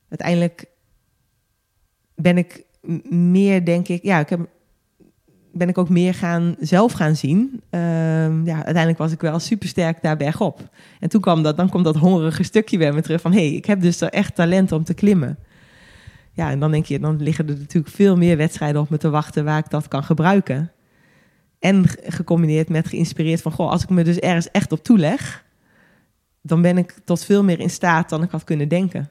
[0.10, 0.66] uiteindelijk
[2.16, 2.66] ben ik
[3.10, 4.04] meer, denk ik...
[4.04, 4.50] Ja, ik heb
[5.54, 7.62] ben ik ook meer gaan, zelf gaan zien.
[7.72, 7.82] Uh,
[8.46, 10.70] ja, uiteindelijk was ik wel super sterk daar bergop.
[11.00, 13.32] En toen kwam dat, dan komt dat hongerige stukje bij me terug van...
[13.32, 15.38] hé, hey, ik heb dus er echt talent om te klimmen.
[16.32, 19.10] Ja, en dan denk je, dan liggen er natuurlijk veel meer wedstrijden op me te
[19.10, 19.44] wachten...
[19.44, 20.72] waar ik dat kan gebruiken.
[21.60, 23.52] En gecombineerd met geïnspireerd van...
[23.52, 25.46] goh, als ik me dus ergens echt op toeleg...
[26.42, 29.10] dan ben ik tot veel meer in staat dan ik had kunnen denken.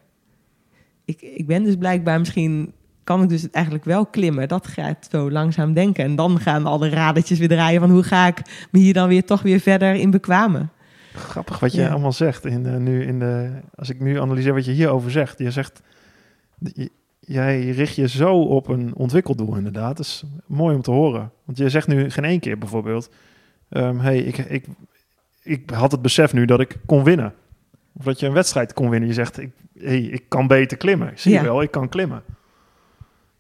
[1.05, 2.73] Ik, ik ben dus blijkbaar misschien
[3.05, 4.49] kan ik dus eigenlijk wel klimmen.
[4.49, 6.05] Dat gaat zo langzaam denken.
[6.05, 9.25] En dan gaan alle radertjes weer draaien van hoe ga ik me hier dan weer
[9.25, 10.71] toch weer verder in bekwamen.
[11.13, 12.45] Grappig wat je allemaal zegt.
[12.45, 15.39] In de, nu in de, als ik nu analyseer wat je hierover zegt.
[15.39, 15.83] Je zegt,
[17.33, 19.97] jij richt je zo op een ontwikkeldoel inderdaad.
[19.97, 21.31] Dat is mooi om te horen.
[21.45, 23.11] Want je zegt nu geen één keer bijvoorbeeld...
[23.73, 24.67] Um, hey, ik, ik,
[25.43, 27.35] ik had het besef nu dat ik kon winnen.
[27.93, 29.09] Of dat je een wedstrijd kon winnen.
[29.09, 31.13] Je zegt, ik, hey, ik kan beter klimmen.
[31.15, 32.23] Zie je wel, ik kan klimmen.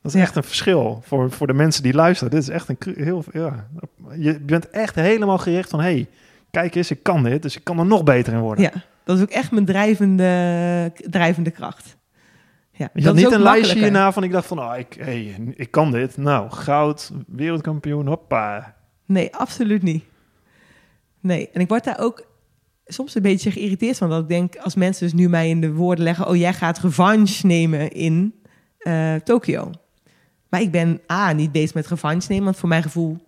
[0.02, 2.32] Dat is echt een verschil voor, voor de mensen die luisteren.
[2.32, 3.24] Dit is echt een heel.
[3.32, 3.68] Ja,
[4.16, 6.08] je bent echt helemaal gericht van: hey,
[6.50, 8.64] kijk eens, ik kan dit, dus ik kan er nog beter in worden.
[8.64, 8.72] Ja,
[9.04, 11.96] dat is ook echt mijn drijvende, drijvende kracht.
[12.80, 15.70] Ja, je had niet een lijstje hierna van: ik dacht van: oh, ik, hey, ik
[15.70, 16.16] kan dit.
[16.16, 18.76] Nou, goud, wereldkampioen, hoppa.
[19.06, 20.04] Nee, absoluut niet.
[21.20, 22.26] Nee, en ik word daar ook
[22.86, 24.10] soms een beetje geïrriteerd van.
[24.10, 26.78] Dat ik denk, als mensen dus nu mij in de woorden leggen: oh, jij gaat
[26.78, 28.34] revanche nemen in
[28.80, 29.70] uh, Tokio.
[30.48, 33.18] Maar ik ben A, niet bezig met revanche nemen, want voor mijn gevoel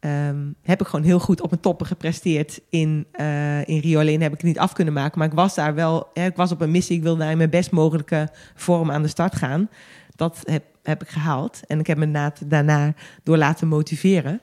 [0.00, 4.00] um, heb ik gewoon heel goed op mijn toppen gepresteerd in, uh, in Rio.
[4.00, 5.18] Alleen heb ik het niet af kunnen maken.
[5.18, 6.96] Maar ik was daar wel, ja, ik was op een missie.
[6.96, 9.68] Ik wilde naar mijn best mogelijke vorm aan de start gaan.
[10.16, 11.60] Dat heb, heb ik gehaald.
[11.66, 14.40] En ik heb me daarna door laten motiveren.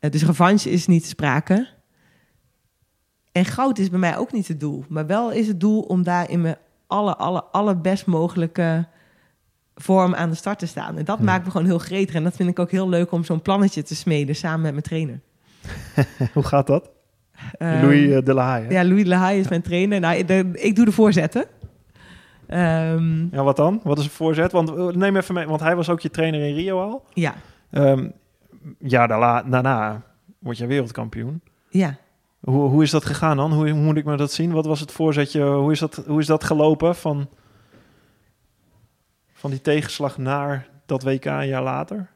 [0.00, 1.68] Uh, dus revanche is niet te sprake.
[3.32, 4.84] En goud is bij mij ook niet het doel.
[4.88, 8.86] Maar wel is het doel om daar in mijn alle, alle, alle best mogelijke
[9.74, 10.96] vorm aan de start te staan.
[10.96, 12.14] En dat maakt me gewoon heel gretig.
[12.14, 14.82] En dat vind ik ook heel leuk om zo'n plannetje te smeden samen met mijn
[14.82, 15.20] trainer.
[16.34, 16.90] Hoe gaat dat?
[17.58, 18.70] Um, Louis eh, de La Haye.
[18.70, 20.00] Ja, Louis de La Haye is mijn trainer.
[20.00, 20.16] Nou,
[20.52, 21.44] ik doe de voorzetten.
[22.48, 23.80] Um, ja, wat dan?
[23.84, 24.52] Wat is een voorzet?
[24.52, 27.04] Want eh, neem even mee, want hij was ook je trainer in Rio al.
[27.14, 27.34] Ja.
[27.70, 28.12] Um,
[28.78, 30.02] ja, daarna, daarna
[30.38, 31.40] word je wereldkampioen.
[31.68, 31.96] Ja.
[32.40, 33.52] Hoe, hoe is dat gegaan dan?
[33.52, 34.52] Hoe, hoe moet ik me dat zien?
[34.52, 35.44] Wat was het voorzetje?
[35.44, 37.28] Hoe is dat, hoe is dat gelopen van
[39.42, 42.10] van die tegenslag naar dat WK een jaar later?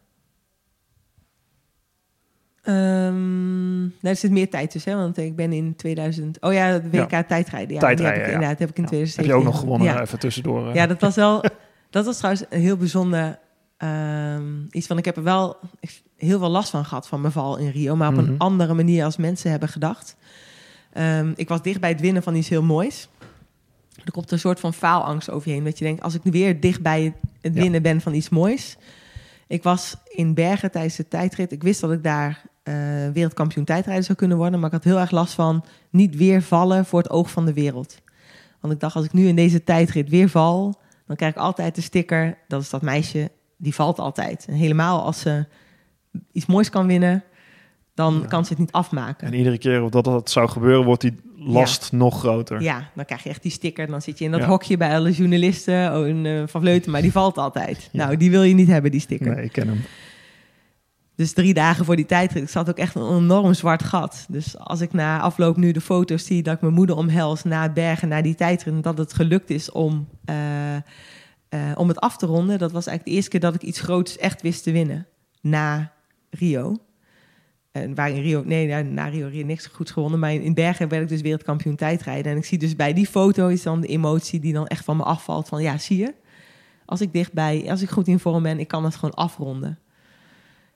[2.62, 4.98] Um, nou, er zit meer tijd tussen, hè?
[4.98, 6.40] want ik ben in 2000...
[6.40, 7.22] Oh ja, het WK ja.
[7.22, 7.74] tijdrijden.
[7.74, 8.48] Ja, tijdrijden, heb ik, ja.
[8.48, 8.88] heb ik in ja.
[8.88, 9.22] 2007.
[9.22, 10.00] Heb je ook nog gewonnen, ja.
[10.00, 10.74] even tussendoor.
[10.74, 11.44] Ja, dat was wel...
[11.90, 13.38] dat was trouwens een heel bijzonder
[13.78, 14.98] um, iets van...
[14.98, 15.56] Ik heb er wel
[16.16, 17.96] heel veel last van gehad van mijn val in Rio...
[17.96, 18.32] maar op mm -hmm.
[18.32, 20.16] een andere manier als mensen hebben gedacht.
[20.98, 23.08] Um, ik was dicht bij het winnen van iets heel moois
[24.06, 25.64] er komt een soort van faalangst over je heen.
[25.64, 27.80] Dat je denkt, als ik weer dicht bij het winnen ja.
[27.80, 28.76] ben van iets moois.
[29.46, 31.52] Ik was in Bergen tijdens de tijdrit.
[31.52, 32.74] Ik wist dat ik daar uh,
[33.12, 34.60] wereldkampioen tijdrijden zou kunnen worden.
[34.60, 37.52] Maar ik had heel erg last van niet weer vallen voor het oog van de
[37.52, 38.00] wereld.
[38.60, 40.74] Want ik dacht, als ik nu in deze tijdrit weer val...
[41.06, 44.44] dan krijg ik altijd de sticker, dat is dat meisje, die valt altijd.
[44.48, 45.46] En helemaal als ze
[46.32, 47.24] iets moois kan winnen...
[47.96, 48.26] dan Ja.
[48.26, 49.26] kan ze het niet afmaken.
[49.26, 52.62] En iedere keer dat dat zou gebeuren, wordt die last nog groter.
[52.62, 53.86] Ja, dan krijg je echt die sticker.
[53.86, 54.46] Dan zit je in dat Ja.
[54.46, 55.96] hokje bij alle journalisten.
[55.98, 57.88] Oh, een eh, Van Vleuten, maar die valt altijd.
[57.92, 59.34] Nou, die wil je niet hebben, die sticker.
[59.34, 59.80] Nee, ik ken hem.
[61.16, 64.26] Dus drie dagen voor die tijdrit, ik zat ook echt een enorm zwart gat.
[64.28, 67.68] Dus als ik na afloop nu de foto's zie dat ik mijn moeder omhels na
[67.72, 70.80] bergen, na die tijdrit, en dat het gelukt is om, eh, eh,
[71.74, 72.58] om het af te ronden.
[72.58, 75.06] Dat was eigenlijk de eerste keer dat ik iets groots echt wist te winnen.
[75.40, 75.92] Na
[76.30, 76.76] Rio.
[77.82, 80.18] En waar in Rio, nee, na, Rio, Rio niks goeds gewonnen.
[80.18, 82.32] Maar in, Bergen werd ik dus wereldkampioen tijdrijden.
[82.32, 84.96] En ik zie dus bij die foto is dan de emotie die dan echt van
[84.96, 85.48] me afvalt.
[85.48, 86.14] Van ja, zie je?
[86.84, 89.78] Als ik dichtbij, als ik goed in vorm ben, ik kan het gewoon afronden.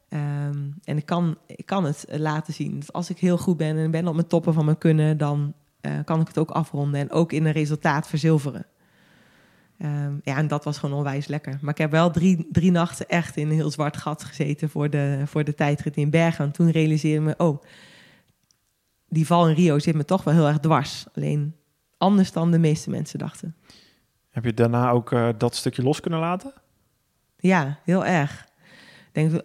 [0.09, 2.79] Ehm, en ik kan, ik kan het laten zien.
[2.79, 5.55] Dus als ik heel goed ben en ben op mijn toppen van mijn kunnen, dan
[5.81, 8.67] eh, kan ik het ook afronden en ook in een resultaat verzilveren.
[9.81, 11.59] Ehm, ja, en dat was gewoon onwijs lekker.
[11.61, 14.91] Maar ik heb wel drie, drie nachten echt in een heel zwart gat gezeten voor
[14.91, 16.45] de, voor de tijdrit in Bergen.
[16.45, 17.63] En toen realiseerde ik me, oh,
[19.09, 21.07] die val in Rio zit me toch wel heel erg dwars.
[21.15, 21.57] Alleen
[21.99, 23.57] anders dan de meeste mensen dachten.
[24.31, 26.53] Heb je daarna ook eh, dat stukje los kunnen laten?
[27.37, 28.49] Ja, heel erg.
[29.13, 29.43] Ik denk,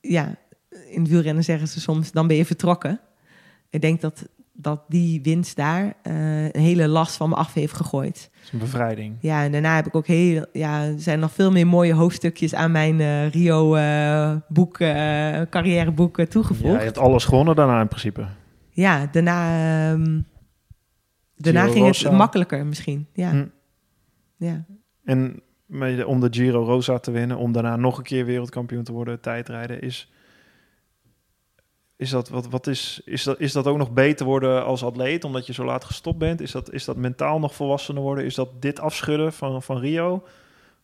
[0.00, 0.34] ja,
[0.88, 3.00] in het wielrennen zeggen ze soms, dan ben je vertrokken.
[3.70, 7.72] Ik denk dat, dat die winst daar eh, een hele last van me af heeft
[7.72, 8.30] gegooid.
[8.32, 9.16] Dat is een bevrijding.
[9.20, 12.54] Ja, en daarna heb ik ook heel, ja, er zijn nog veel meer mooie hoofdstukjes
[12.54, 16.78] aan mijn eh, Rio-boek, eh, carrièreboek eh, Ja, toegevoegd.
[16.78, 18.26] je hebt alles gewonnen daarna in principe.
[18.70, 19.48] Ja, daarna,
[19.92, 20.20] ehm,
[21.36, 22.08] daarna ging Rosa.
[22.08, 23.06] het makkelijker misschien.
[23.12, 23.46] Ja, Hm.
[24.36, 24.64] ja.
[25.04, 25.42] En
[26.06, 29.80] om de Giro Rosa te winnen, om daarna nog een keer wereldkampioen te worden, tijdrijden,
[29.80, 30.12] is,
[32.04, 35.24] is, dat, wat, wat is, is, dat, is dat ook nog beter worden als atleet,
[35.24, 36.40] omdat je zo laat gestopt bent?
[36.40, 38.24] Is dat, is dat mentaal nog volwassener worden?
[38.24, 40.24] Is dat dit afschudden van, van Rio?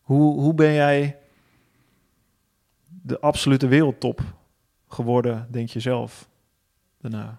[0.01, 1.17] Hoe, hoe ben jij
[3.03, 4.21] de absolute wereldtop
[4.87, 6.29] geworden, denk je zelf,
[7.01, 7.37] daarna?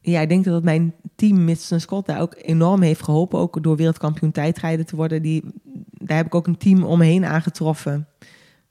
[0.00, 3.38] Ja, ik denk dat mijn team, Mits Scott, daar ook enorm heeft geholpen.
[3.38, 5.22] Ook door wereldkampioen tijdrijden te worden.
[5.22, 5.42] Die,
[5.90, 8.06] daar heb ik ook een team omheen aangetroffen.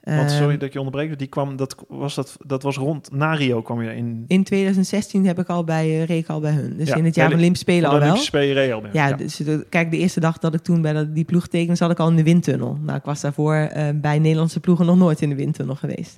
[0.03, 3.33] Want, Ehm, sorry dat je onderbreek, die kwam, dat, was dat, dat was rond, na
[3.33, 4.23] Rio kwam je in...
[4.27, 6.77] In 2016 heb ik al bij, eh, reed ik al bij hun.
[6.77, 8.15] Dus Ja, in het jaar bij van Olympische Spelen al wel.
[8.15, 8.83] Spelen Real.
[8.91, 11.99] Ja, dus kijk, de eerste dag dat ik toen bij die ploeg tekende, zat ik
[11.99, 12.77] al in de windtunnel.
[12.81, 16.17] Nou, ik was daarvoor eh, bij Nederlandse ploegen nog nooit in de windtunnel geweest.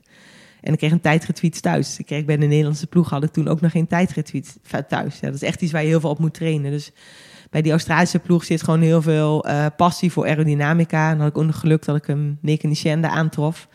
[0.62, 2.00] En ik kreeg een tijdritfiets thuis.
[2.00, 4.56] Ik kreeg bij de Nederlandse ploeg had ik toen ook nog geen tijdritfiets
[4.88, 5.20] thuis.
[5.20, 6.72] Ja, dat is echt iets waar je heel veel op moet trainen.
[6.72, 6.92] Dus
[7.56, 11.12] bij die Australische ploeg zit gewoon heel veel eh, passie voor aerodynamica.
[11.12, 13.68] En had ik ook nog geluk dat ik een mechanicien daar aantrof.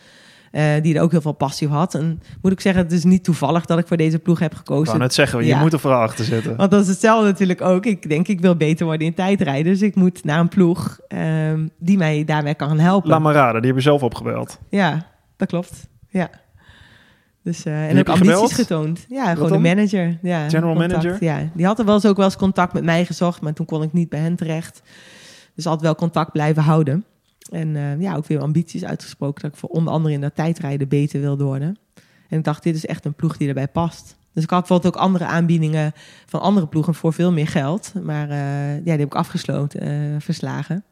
[0.51, 1.95] eh, die er ook heel veel passie op had.
[1.95, 4.57] En moet ik zeggen, het is niet toevallig dat ik voor deze ploeg heb Ik
[4.57, 4.87] gekozen.
[4.87, 6.57] wou net zeggen, je moet er vooral achter zitten.
[6.57, 7.87] Want dat is hetzelfde natuurlijk ook.
[7.87, 9.73] Ik denk, ik wil beter worden in tijdrijden.
[9.73, 13.11] Dus ik moet naar een ploeg ehm, die mij daarbij kan helpen.
[13.11, 14.59] Laat maar raden, die heb je zelf opgebeld.
[14.71, 15.07] Ja,
[15.37, 15.89] dat klopt.
[16.09, 16.31] Ja.
[17.43, 18.53] Dus, eh, en heb ook ambities gebeld?
[18.53, 19.07] getoond.
[19.09, 19.63] Ja, gewoon dan?
[19.63, 20.19] de manager.
[20.23, 21.03] Ja, General contact.
[21.03, 21.25] manager?
[21.25, 23.41] Ja, die had er wel eens ook wel eens contact met mij gezocht.
[23.41, 24.83] Maar toen kon ik niet bij hen terecht.
[25.55, 27.05] Dus altijd wel contact blijven houden.
[27.51, 29.43] En eh, ja, ook weer ambities uitgesproken.
[29.43, 31.79] Dat ik voor onder andere in dat tijdrijden beter wilde worden.
[32.29, 34.17] En ik dacht, dit is echt een ploeg die erbij past.
[34.33, 35.93] Dus ik had bijvoorbeeld ook andere aanbiedingen
[36.27, 37.93] van andere ploegen voor veel meer geld.
[38.03, 40.85] Maar eh, ja, die heb ik afgesloten, verslagen.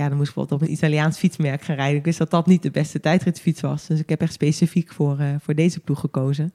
[0.00, 1.98] Ja, dan moest ik bijvoorbeeld op een Italiaans fietsmerk gaan rijden.
[1.98, 3.86] Ik wist dat dat niet de beste tijdritfiets was.
[3.86, 6.52] Dus ik heb echt specifiek voor, eh, voor deze ploeg gekozen.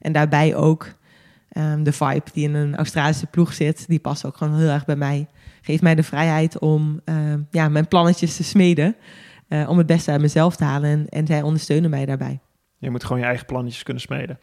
[0.00, 0.88] En daarbij ook
[1.48, 3.84] ehm, de vibe die in een Australische ploeg zit.
[3.88, 5.26] Die past ook gewoon heel erg bij mij.
[5.62, 8.96] Geeft mij de vrijheid om ehm, ja, mijn plannetjes te smeden.
[9.48, 10.90] eh, om het beste uit mezelf te halen.
[10.90, 12.40] En, en zij ondersteunen mij daarbij.
[12.78, 14.38] Je moet gewoon je eigen plannetjes kunnen smeden.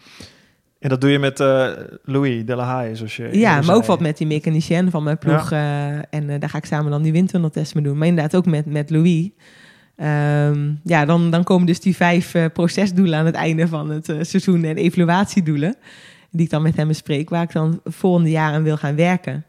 [0.80, 1.70] En dat doe je met eh,
[2.04, 5.18] Louis de la Haye, zoals je Ja, maar ook wat met die mechanicien van mijn
[5.18, 5.52] ploeg.
[5.52, 7.98] eh, en eh, daar ga ik samen dan die windtunneltest mee doen.
[7.98, 9.30] Maar inderdaad ook met, met Louis.
[9.96, 14.64] Ehm, ja, dan, dan komen dus die vijf procesdoelen aan het einde van het seizoen
[14.64, 15.76] en evaluatiedoelen.
[16.32, 19.46] Die ik dan met hem bespreek, waar ik dan volgende jaar aan wil gaan werken.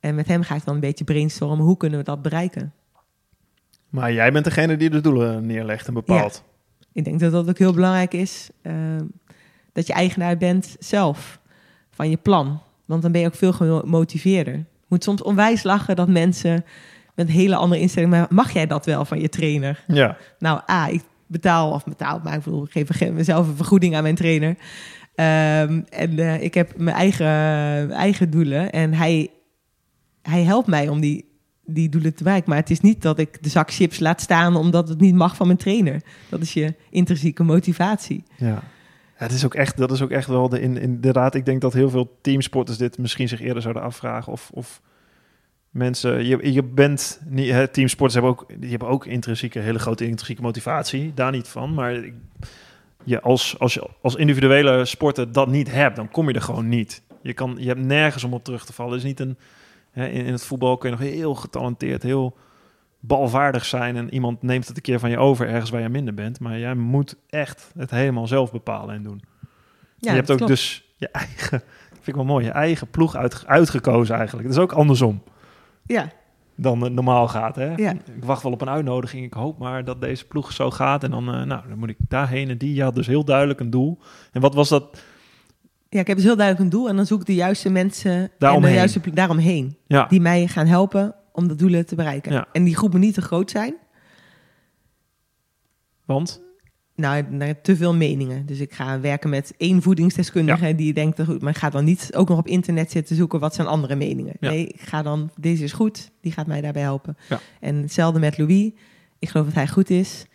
[0.00, 2.72] En met hem ga ik dan een beetje brainstormen, hoe kunnen we dat bereiken?
[3.88, 6.44] Maar jij bent degene die de doelen neerlegt en bepaalt.
[6.92, 8.50] Ik denk dat dat ook heel belangrijk is.
[9.74, 11.38] Dat je eigenaar bent zelf
[11.90, 12.60] van je plan.
[12.86, 14.54] Want dan ben je ook veel gemotiveerder.
[14.54, 16.64] Je moet soms onwijs lachen dat mensen
[17.14, 18.10] met een hele andere instelling...
[18.12, 19.84] maar mag jij dat wel van je trainer?
[19.86, 20.16] Ja.
[20.38, 23.96] Nou, A, ik betaal, of betaal, maar ik bedoel, ik geef ge- mezelf een vergoeding
[23.96, 24.56] aan mijn trainer.
[25.14, 27.26] Ehm, en eh, ik heb mijn eigen,
[27.90, 28.72] eigen doelen.
[28.72, 29.30] En hij,
[30.22, 31.24] hij helpt mij om die,
[31.64, 32.50] die doelen te bereiken.
[32.50, 35.36] Maar het is niet dat ik de zak chips laat staan omdat het niet mag
[35.36, 36.02] van mijn trainer.
[36.28, 38.24] Dat is je intrinsieke motivatie.
[38.36, 38.62] Ja.
[39.18, 41.34] Ja, het is ook echt, dat is ook echt wel de, in, inderdaad.
[41.34, 44.32] Ik denk dat heel veel teamsporters dit misschien zich eerder zouden afvragen.
[44.32, 44.80] Of, of
[45.70, 50.04] mensen, je, je bent niet, hè, teamsporters hebben ook, die hebben ook intrinsieke, hele grote
[50.04, 51.14] intrinsieke motivatie.
[51.14, 51.74] Daar niet van.
[51.74, 52.04] Maar
[53.04, 56.68] je als, als je als individuele sporter dat niet hebt, dan kom je er gewoon
[56.68, 57.02] niet.
[57.22, 58.96] Je, kan, je hebt nergens om op terug te vallen.
[58.96, 59.36] Is niet een,
[59.90, 62.36] hè, in, in het voetbal kun je nog heel getalenteerd, heel
[63.06, 66.14] balvaardig zijn en iemand neemt het een keer van je over ergens waar je minder
[66.14, 66.40] bent.
[66.40, 69.22] Maar jij moet echt het helemaal zelf bepalen en doen.
[69.98, 70.52] Ja, je hebt ook klopt.
[70.52, 74.48] dus je eigen, vind ik wel mooi, je eigen ploeg uit, uitgekozen eigenlijk.
[74.48, 75.22] Dat is ook andersom
[75.86, 76.10] Ja,
[76.56, 77.56] dan het normaal gaat.
[77.56, 77.74] Hè?
[77.74, 77.90] Ja.
[77.90, 79.24] Ik wacht wel op een uitnodiging.
[79.24, 81.04] Ik hoop maar dat deze ploeg zo gaat.
[81.04, 82.48] En dan, eh, nou, dan moet ik daarheen.
[82.50, 83.98] En die had dus heel duidelijk een doel.
[84.32, 85.02] En wat was dat?
[85.88, 88.30] ja, ik heb dus heel duidelijk een doel en dan zoek ik de juiste mensen
[88.38, 88.68] Daaromheen.
[88.68, 89.76] en de juiste daaromheen.
[89.86, 92.32] Ja, Die mij gaan helpen om dat doelen te bereiken.
[92.32, 92.48] Ja.
[92.52, 93.74] En die groep moet niet te groot zijn.
[96.04, 96.42] want?
[96.96, 97.24] Nou,
[97.62, 98.46] te veel meningen.
[98.46, 101.42] Dus ik ga werken met één voedingsdeskundige die denkt dat goed.
[101.42, 104.36] Maar ik ga dan niet ook nog op internet zitten zoeken wat zijn andere meningen.
[104.40, 104.50] Ja.
[104.50, 107.16] Nee, ik ga dan, deze is goed, die gaat mij daarbij helpen.
[107.60, 108.70] En hetzelfde met Louis.
[109.18, 110.26] Ik geloof dat hij goed is.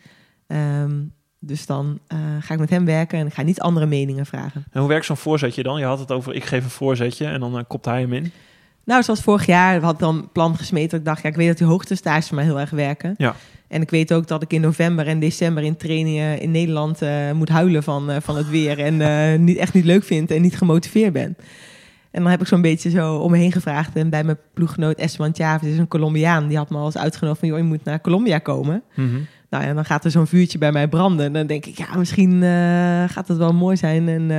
[0.46, 1.02] Ehm,
[1.38, 4.64] dus dan eh, ga ik met hem werken en ik ga niet andere meningen vragen.
[4.70, 5.78] En hoe werkt zo'n voorzetje dan?
[5.78, 8.32] Je had het over, ik geef een voorzetje en dan eh, kopt hij hem in.
[8.84, 10.98] Nou, zoals vorig jaar had dan plan gesmeten.
[10.98, 13.14] Ik dacht, ja, ik weet dat die hoogtestage voor mij heel erg werken.
[13.18, 13.34] Ja.
[13.68, 17.32] En ik weet ook dat ik in november en december in trainingen in Nederland eh,
[17.32, 18.78] moet huilen van, eh, van het weer.
[18.78, 21.36] En eh, niet, echt niet leuk vind en niet gemotiveerd ben.
[22.10, 23.96] En dan heb ik zo'n beetje zo om me heen gevraagd.
[23.96, 26.48] En bij mijn ploeggenoot Esteban Chavez is een Colombiaan.
[26.48, 28.82] Die had me al eens uitgenodigd van, joh, je moet naar Colombia komen.
[29.50, 31.26] Nou ja, dan gaat er zo'n vuurtje bij mij branden.
[31.26, 34.30] En dan denk ik, ja, misschien eh, gaat het wel mooi zijn en,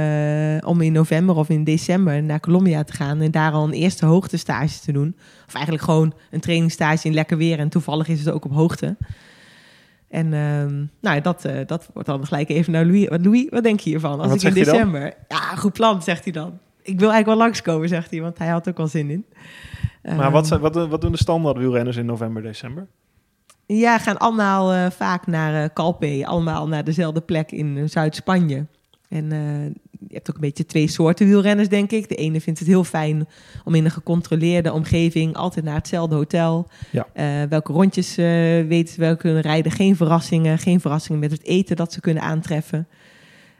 [0.61, 3.21] eh, om in november of in december naar Colombia te gaan.
[3.21, 5.15] En daar al een eerste hoogtestage te doen.
[5.47, 7.59] Of eigenlijk gewoon een trainingstage in lekker weer.
[7.59, 8.95] En toevallig is het ook op hoogte.
[10.09, 13.07] En ehm, nou, ja, dat, eh, dat wordt dan gelijk even naar Louis.
[13.07, 14.19] Wat, Louis, wat denk je hiervan?
[14.19, 15.13] Als Wat ik in december...
[15.27, 16.47] Ja, goed plan, zegt hij dan.
[16.81, 18.21] Ik wil eigenlijk wel langskomen, zegt hij.
[18.21, 19.25] Want hij had ook al zin in.
[20.03, 22.87] Maar Ehm, wat, zijn- wat, doen- wat doen de standaard wielrenners in november, december?
[23.77, 26.21] Ja, gaan allemaal eh, vaak naar eh Calpe.
[26.25, 28.65] Allemaal naar dezelfde plek in eh, Zuid-Spanje.
[29.09, 29.29] En
[30.07, 32.09] je hebt ook een beetje twee soorten wielrenners, denk ik.
[32.09, 33.27] De ene vindt het heel fijn
[33.63, 35.35] om in een gecontroleerde omgeving...
[35.35, 36.67] altijd naar hetzelfde hotel.
[36.91, 37.07] Ja.
[37.47, 38.15] Welke rondjes
[38.67, 39.71] weten ze wel kunnen rijden.
[39.71, 40.57] Geen verrassingen.
[40.57, 42.87] Geen verrassingen met het eten dat ze kunnen aantreffen.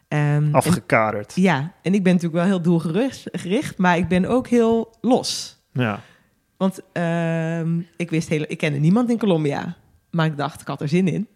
[0.07, 1.31] Ehm, en- Afgekaderd.
[1.35, 5.59] ja, en ik ben natuurlijk wel heel doelgericht, gericht, maar ik ben ook heel los.
[5.73, 5.99] Ja.
[6.57, 9.75] Want ehm, ik wist heel, ik kende niemand in Colombia.
[10.11, 11.27] Maar ik dacht, ik had er zin in.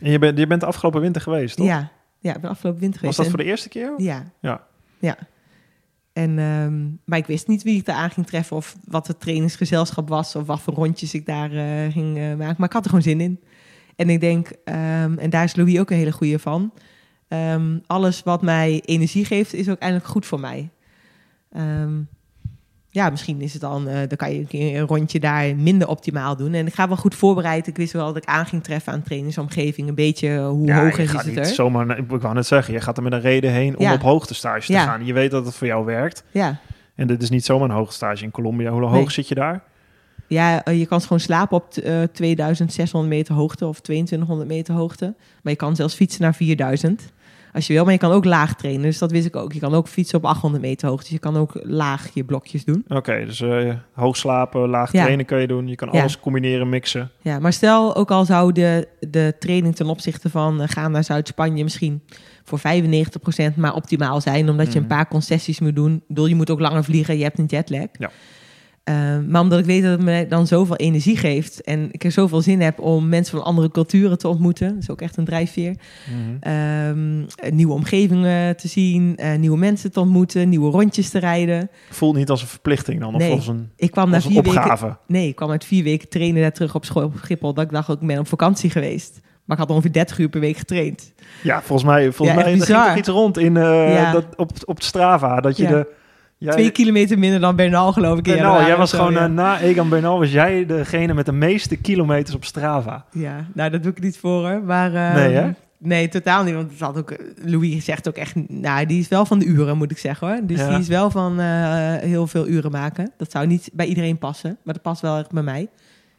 [0.00, 1.66] En je bent, je bent de afgelopen winter geweest, toch?
[1.66, 3.16] Ja, ja, ik ben afgelopen winter Was geweest.
[3.16, 3.92] dat En- voor de eerste keer?
[3.96, 4.32] Ja.
[4.40, 4.66] Ja.
[4.98, 5.16] Ja.
[6.12, 9.20] En, ehm, maar ik wist niet wie ik daar aan ging treffen of wat het
[9.20, 12.54] trainingsgezelschap was of wat voor rondjes ik daar eh, ging eh, maken.
[12.58, 13.40] Maar ik had er gewoon zin in.
[13.96, 16.72] En ik denk, ehm, en daar is Louis ook een hele goede van.
[17.28, 20.70] ehm, alles wat mij energie geeft, is ook eigenlijk goed voor mij.
[21.50, 22.00] Ehm,
[22.94, 25.88] ja, misschien is het dan, eh, dan kan je een keer een rondje daar minder
[25.88, 26.52] optimaal doen.
[26.54, 27.66] En ik ga wel goed voorbereid.
[27.66, 29.88] Ik wist wel dat ik aan ging treffen aan trainingsomgeving.
[29.88, 31.44] Een beetje eh, hoe Ja, hoog is het niet er.
[31.46, 34.66] zomaar, ik wou net zeggen, je gaat er met een reden heen om op hoogtestage
[34.66, 34.84] te Ja.
[34.84, 35.04] gaan.
[35.04, 36.24] Je weet dat het voor jou werkt.
[36.30, 36.56] Ja.
[36.94, 38.70] En dit is niet zomaar een hoogtestage in Colombia.
[38.70, 39.10] Hoe hoog Nee.
[39.10, 39.62] zit je daar?
[40.26, 45.14] Ja, eh, je kan gewoon slapen op eh 2600 meter hoogte of 2200 meter hoogte.
[45.42, 47.12] Maar je kan zelfs fietsen naar 4000
[47.52, 47.84] als je wil.
[47.84, 49.52] Maar je kan ook laag trainen, dus dat wist ik ook.
[49.52, 51.02] Je kan ook fietsen op 800 meter hoogte.
[51.04, 52.84] Dus je kan ook laag je blokjes doen.
[52.88, 55.02] Oké, dus eh, hoog slapen, laag Ja.
[55.02, 55.68] trainen kun je doen.
[55.68, 56.00] Je kan Ja.
[56.00, 57.10] alles combineren, mixen.
[57.20, 61.04] Ja, maar stel ook al zou de, de training ten opzichte van eh, gaan naar
[61.04, 62.02] Zuid-Spanje misschien
[62.44, 64.48] voor 95% maar optimaal zijn.
[64.48, 64.82] Omdat je Mhm.
[64.82, 65.94] een paar concessies moet doen.
[65.94, 67.86] Ik bedoel, je moet ook langer vliegen, je hebt een jetlag.
[67.92, 68.10] Ja.
[68.84, 68.94] Eh,
[69.28, 72.40] maar omdat ik weet dat het me dan zoveel energie geeft en ik er zoveel
[72.40, 75.74] zin heb om mensen van andere culturen te ontmoeten, dat is ook echt een drijfveer.
[76.10, 76.36] Mhm.
[76.40, 81.70] Ehm, nieuwe omgevingen te zien, eh, nieuwe mensen te ontmoeten, nieuwe rondjes te rijden.
[81.90, 83.30] Voelt niet als een verplichting dan, of Nee.
[83.32, 84.96] als een, Ik kwam na als vier weken opgave.
[85.06, 87.54] Nee, ik kwam uit vier weken trainen daar terug op school op Schiphol.
[87.54, 89.20] Dat ik dacht ook, ik ben op vakantie geweest.
[89.44, 91.12] Maar ik had ongeveer 30 uur per week getraind.
[91.42, 94.12] Ja, volgens mij, volgens Ja, mij er ging toch iets rond in, Ja.
[94.12, 95.40] dat, op, op Strava.
[95.40, 95.68] Dat je Ja.
[95.70, 95.86] de...
[96.42, 98.24] Jij, Twee kilometer minder dan Bernal, geloof ik.
[98.24, 99.24] Bernal, jij was zo, gewoon ja.
[99.24, 103.04] eh, na Egan Bernal was jij degene met de meeste kilometers op Strava.
[103.12, 104.62] Ja, nou, dat doe ik niet voor, hoor.
[104.62, 105.50] Maar, ehm, Nee, hè?
[105.78, 106.54] Nee, totaal niet.
[106.54, 107.14] Want het had ook,
[107.44, 108.48] Louis zegt ook echt...
[108.48, 110.40] Nou, die is wel van de uren, moet ik zeggen, hoor.
[110.42, 110.68] Dus Ja.
[110.68, 113.12] die is wel van eh, heel veel uren maken.
[113.16, 114.58] Dat zou niet bij iedereen passen.
[114.64, 115.68] Maar dat past wel echt bij mij.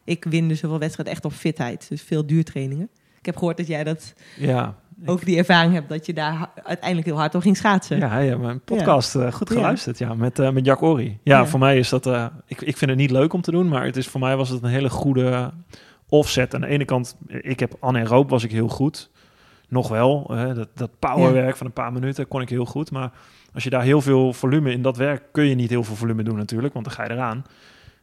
[0.03, 1.85] Ik win dus zoveel wedstrijden echt op fitheid.
[1.89, 2.89] Dus veel duurtrainingen.
[3.19, 4.75] Ik heb gehoord dat jij dat Ja,
[5.05, 5.89] ook die ervaring hebt...
[5.89, 7.97] dat je daar uiteindelijk heel hard op ging schaatsen.
[7.97, 9.55] ja, ja mijn podcast eh, goed Ja.
[9.55, 9.97] geluisterd.
[9.97, 11.19] Ja, met, eh, met Jack Ori.
[11.23, 11.45] Ja, Ja.
[11.45, 12.05] voor mij is dat...
[12.05, 14.35] eh, ik, ik vind het niet leuk om te doen, maar het is, voor mij
[14.37, 15.51] was het een hele goede
[16.09, 16.55] offset.
[16.55, 19.09] Aan de ene kant, ik heb anaeroop was ik heel goed.
[19.69, 20.25] Nog wel.
[20.33, 22.91] hè, dat, dat powerwerk van een paar minuten kon ik heel goed.
[22.91, 23.11] Maar
[23.53, 25.23] als je daar heel veel volume in dat werk...
[25.31, 27.45] kun je niet heel veel volume doen natuurlijk, want dan ga je eraan.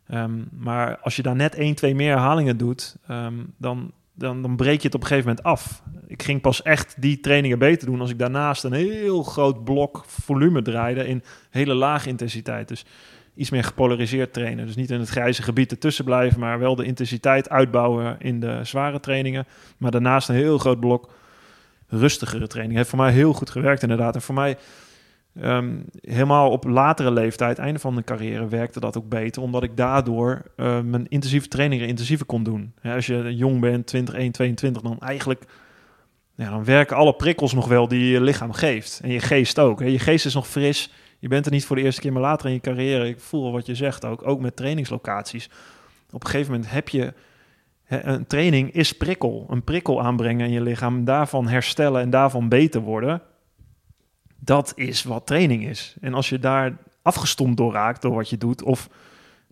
[0.06, 2.96] Ehm, maar als je daar net één, twee meer herhalingen doet...
[3.06, 5.82] ehm, dan, dan, dan breek je het op een gegeven moment af.
[6.06, 10.04] Ik ging pas echt die trainingen beter doen als ik daarnaast een heel groot blok
[10.06, 12.68] volume draaide in hele lage intensiteit.
[12.68, 12.84] Dus
[13.34, 14.66] iets meer gepolariseerd trainen.
[14.66, 18.60] Dus niet in het grijze gebied ertussen blijven, maar wel de intensiteit uitbouwen in de
[18.62, 19.46] zware trainingen.
[19.78, 21.10] Maar daarnaast een heel groot blok
[21.88, 22.76] rustigere training.
[22.76, 24.14] Heeft voor mij heel goed gewerkt inderdaad.
[24.14, 24.56] En voor mij
[25.34, 29.42] Ehm, helemaal op latere leeftijd, einde van mijn carrière, werkte dat ook beter.
[29.42, 32.74] Omdat ik daardoor uh, mijn intensieve trainingen intensiever kon doen.
[32.82, 35.44] als je jong bent, 20, 1, 22, dan eigenlijk...
[36.34, 39.00] Ja, dan werken alle prikkels nog wel die je lichaam geeft.
[39.02, 39.80] En je geest ook.
[39.80, 40.92] Je geest is nog fris.
[41.18, 43.08] Je bent er niet voor de eerste keer, maar later in je carrière...
[43.08, 45.50] Ik voel wat je zegt ook, ook met trainingslocaties.
[46.10, 47.12] Op een gegeven moment heb je...
[47.86, 49.46] een training is prikkel.
[49.50, 51.04] Een prikkel aanbrengen in je lichaam.
[51.04, 53.22] Daarvan herstellen en daarvan beter worden
[54.40, 55.96] dat is wat training is.
[56.00, 58.88] En als je daar afgestompt door raakt door wat je doet, of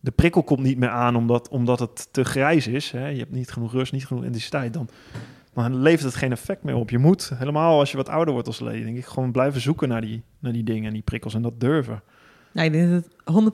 [0.00, 3.32] de prikkel komt niet meer aan omdat, omdat het te grijs is, hè, je hebt
[3.32, 4.88] niet genoeg rust, niet genoeg intensiteit, dan,
[5.54, 6.90] dan levert het geen effect meer op.
[6.90, 9.88] Je moet, helemaal als je wat ouder wordt als leden, denk ik, gewoon blijven zoeken
[9.88, 12.02] naar die, naar die dingen en die prikkels en dat durven.
[12.52, 13.04] Nou, ik denk dat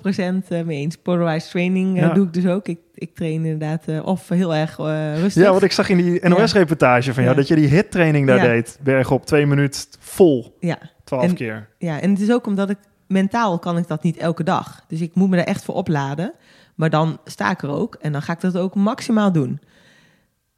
[0.00, 0.96] het 100% eh, mee eens.
[0.96, 2.68] Polarized training uh, doe ik dus ook.
[2.68, 4.76] Ik, ik train inderdaad uh, of heel erg
[5.20, 5.42] rustig.
[5.42, 8.78] Ja, wat ik zag in die NOS-reportage van jou, dat je die hit-training daar deed.
[8.82, 10.56] Berg op twee minuten vol.
[10.60, 10.78] Ja.
[11.04, 11.68] Twaalf keer.
[11.78, 14.84] Ja, en het is ook omdat ik mentaal kan ik dat niet elke dag.
[14.88, 16.32] Dus ik moet me daar echt voor opladen.
[16.74, 19.60] Maar dan sta ik er ook en dan ga ik dat ook maximaal doen.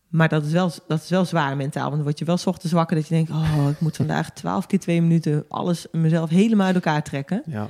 [0.09, 1.83] Maar dat is wel, dat is wel zwaar mentaal.
[1.83, 3.31] Want dan word je wel ochtends wakker dat je denkt...
[3.31, 5.45] oh, ik moet vandaag twaalf keer twee minuten...
[5.49, 7.43] alles mezelf helemaal uit elkaar trekken.
[7.47, 7.69] Ja.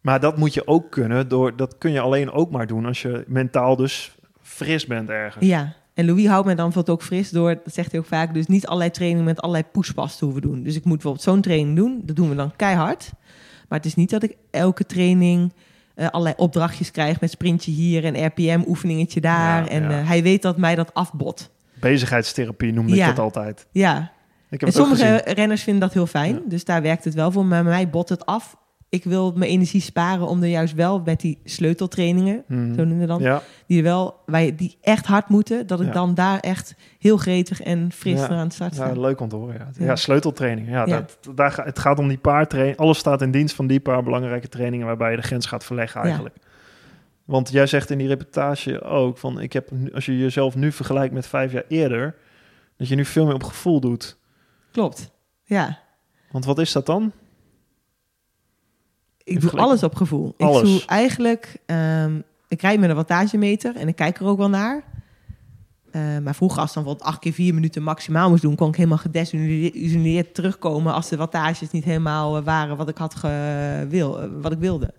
[0.00, 1.28] Maar dat moet je ook kunnen.
[1.28, 5.46] Door, dat kun je alleen ook maar doen als je mentaal dus fris bent ergens.
[5.46, 8.34] Ja, en Louis houdt me dan bijvoorbeeld ook fris door, dat zegt hij ook vaak,
[8.34, 10.62] dus niet allerlei trainingen met allerlei pushpas te hoeven doen.
[10.62, 13.10] Dus ik moet bijvoorbeeld zo'n training doen, dat doen we dan keihard.
[13.68, 15.52] Maar het is niet dat ik elke training
[15.96, 19.66] uh, allerlei opdrachtjes krijg met sprintje hier en RPM-oefeningetje daar.
[19.66, 21.50] en uh, hij weet dat mij dat afbot.
[21.74, 23.66] Bezigheidstherapie noemde ik dat altijd.
[23.70, 24.12] Ja.
[24.50, 27.44] Ik heb en sommige renners vinden dat heel fijn, dus daar werkt het wel voor.
[27.44, 28.56] Maar mij bot het af
[28.94, 32.74] ik wil mijn energie sparen om er juist wel met die sleuteltrainingen, hmm.
[32.74, 33.42] zo noemen we dan, ja.
[33.66, 37.92] die wel, wij die echt hard moeten, dat ik dan daar echt heel gretig en
[37.92, 38.28] fris ja.
[38.28, 38.86] aan het start sta.
[38.86, 39.54] Ja, leuk om te horen.
[39.54, 39.96] Ja, ja.
[39.96, 40.68] sleuteltraining.
[40.68, 42.78] Ja, Dat, daar, het gaat om die paar trainingen.
[42.78, 46.00] Alles staat in dienst van die paar belangrijke trainingen waarbij je de grens gaat verleggen
[46.00, 46.36] eigenlijk.
[47.24, 51.14] Want jij zegt in die reportage ook van, ik heb, als je jezelf nu vergelijkt
[51.14, 52.14] met vijf jaar eerder,
[52.76, 54.18] dat je nu veel meer op gevoel doet.
[54.72, 55.10] Klopt.
[55.44, 55.78] Ja.
[56.30, 57.12] Want wat is dat dan?
[59.24, 60.34] Ik doe alles op gevoel.
[60.38, 60.60] Alles.
[60.60, 64.48] Ik doe eigenlijk, um, ik rijd met een wattagemeter en ik kijk er ook wel
[64.48, 64.82] naar.
[65.92, 68.76] Uh, maar vroeger, als dan bijvoorbeeld acht keer vier minuten maximaal moest doen, kon ik
[68.76, 73.20] helemaal gedesillusioneerd terugkomen als de wattages niet helemaal eh, waren wat ik had
[73.88, 74.94] wil, eh, wat ik wilde.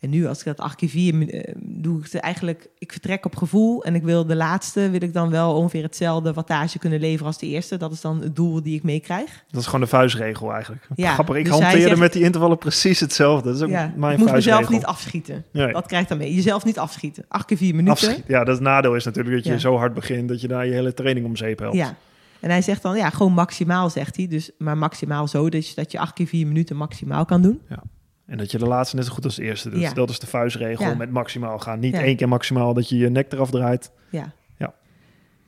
[0.00, 3.36] En nu, als ik dat acht keer vier uh, doe, ik eigenlijk, ik vertrek op
[3.36, 3.84] gevoel.
[3.84, 7.38] En ik wil de laatste, wil ik dan wel ongeveer hetzelfde wattage kunnen leveren als
[7.38, 7.76] de eerste.
[7.76, 9.44] Dat is dan het doel die ik meekrijg.
[9.50, 10.88] Dat is gewoon de vuistregel eigenlijk.
[10.94, 13.48] Ja, Grappig, ik dus hanteerde met die intervallen precies hetzelfde.
[13.48, 15.44] Dat is ook ja, mijn ik moet mezelf niet afschieten.
[15.52, 15.72] Nee.
[15.72, 16.34] Dat krijgt dan mee.
[16.34, 17.24] Jezelf niet afschieten.
[17.28, 18.22] Acht keer vier minuten.
[18.26, 20.94] ja, dat nadeel is natuurlijk dat je zo hard begint dat je daar je hele
[20.94, 21.76] training om zeep helpt.
[21.76, 21.96] Ja.
[22.40, 24.28] En hij zegt dan, ja, gewoon maximaal, zegt hij.
[24.28, 27.60] Dus, maar maximaal zo, dus dat je acht keer vier minuten maximaal kan doen.
[27.68, 27.82] Ja.
[28.26, 29.94] En dat je de laatste net zo goed als de eerste doet.
[29.94, 31.78] Dat is de vuistregel met maximaal gaan.
[31.78, 33.90] Niet één keer maximaal dat je je nek eraf draait.
[34.10, 34.32] Ja.
[34.56, 34.74] ja.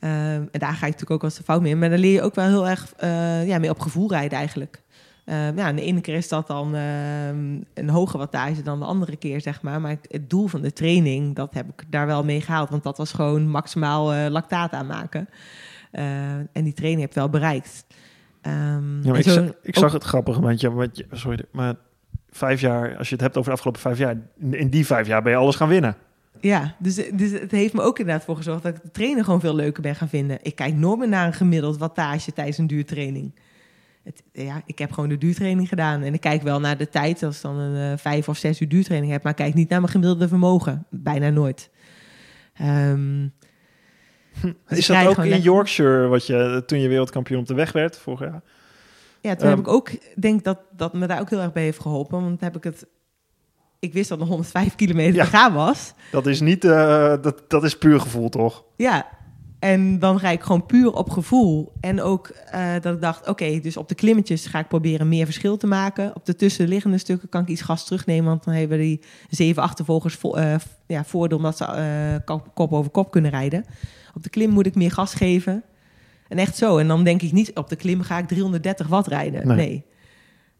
[0.00, 1.76] Ehm, en daar ga ik natuurlijk ook als de fout mee.
[1.76, 4.82] Maar dan leer je ook wel heel erg uh, ja, mee op gevoel rijden eigenlijk.
[5.24, 9.16] Uh, ja, de ene keer is dat dan ehm, een hogere wattage dan de andere
[9.16, 9.80] keer, zeg maar.
[9.80, 12.70] Maar het doel van de training, dat heb ik daar wel mee gehaald.
[12.70, 15.28] Want dat was gewoon maximaal uh, lactaat aanmaken.
[16.52, 17.86] en die training heb ik wel bereikt.
[18.42, 21.74] Um, ja, ik, zag, ik zag het grappig, want je, sorry, maar
[22.30, 24.16] vijf jaar, als je het hebt over de afgelopen vijf jaar,
[24.50, 25.96] in die vijf jaar ben je alles gaan winnen.
[26.40, 29.40] Ja, dus, dus het heeft me ook inderdaad voor gezorgd dat ik de trainen gewoon
[29.40, 30.38] veel leuker ben gaan vinden.
[30.42, 33.34] Ik kijk nooit meer naar een gemiddeld wattage tijdens een duurtraining.
[34.04, 36.02] Het, ja, ik heb gewoon de duurtraining gedaan.
[36.02, 38.60] En ik kijk wel naar de tijd, als ik dan een uh, vijf of zes
[38.60, 39.22] uur duurtraining heb.
[39.22, 40.86] Maar ik kijk niet naar mijn gemiddelde vermogen.
[40.90, 41.70] Bijna nooit.
[42.62, 43.32] Um,
[44.68, 48.20] is dat ook in Yorkshire, wat je toen je wereldkampioen op de weg werd vorig
[48.20, 48.42] jaar?
[49.20, 49.90] Ja, toen heb ehm, ik ook,
[50.20, 52.22] denk dat dat me daar ook heel erg bij heeft geholpen.
[52.22, 52.86] Want heb ik het,
[53.78, 55.92] ik wist dat nog 105 kilometer ja, te gaan was.
[56.10, 58.64] Dat is niet, uh, dat, dat is puur gevoel, toch?
[58.76, 59.06] Ja,
[59.58, 61.72] en dan ga ik gewoon puur op gevoel.
[61.80, 65.24] En ook uh, dat ik dacht, oké, dus op de klimmetjes ga ik proberen meer
[65.24, 66.14] verschil te maken.
[66.14, 68.28] Op de tussenliggende stukken kan ik iets gas terugnemen.
[68.28, 69.00] Want dan hebben die
[69.30, 70.54] zeven achtervolgers vo uh,
[70.86, 72.22] ja, voordeel omdat ze
[72.54, 73.64] kop over kop kunnen rijden.
[74.14, 75.62] Op de klim moet ik meer gas geven.
[76.28, 76.78] En echt zo.
[76.78, 79.56] En dan denk ik niet, op de klim ga ik 330 watt rijden.
[79.56, 79.84] Nee.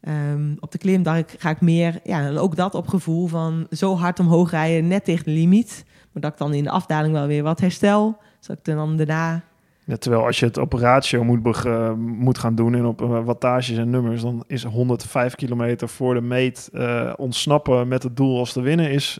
[0.00, 3.66] Ehm, op de klim ik, ga ik meer, ja, en ook dat op gevoel van
[3.70, 5.84] zo hard omhoog rijden, net tegen de limiet.
[6.12, 8.18] Maar dat ik dan in de afdaling wel weer wat herstel.
[8.40, 9.42] Zodat ik dan daarna
[9.84, 13.24] Ja, terwijl als je het op ratio moet, eh, moet gaan doen en op eh,
[13.24, 18.38] wattages en nummers, dan is 105 kilometer voor de meet eh, ontsnappen met het doel
[18.38, 19.18] als te winnen is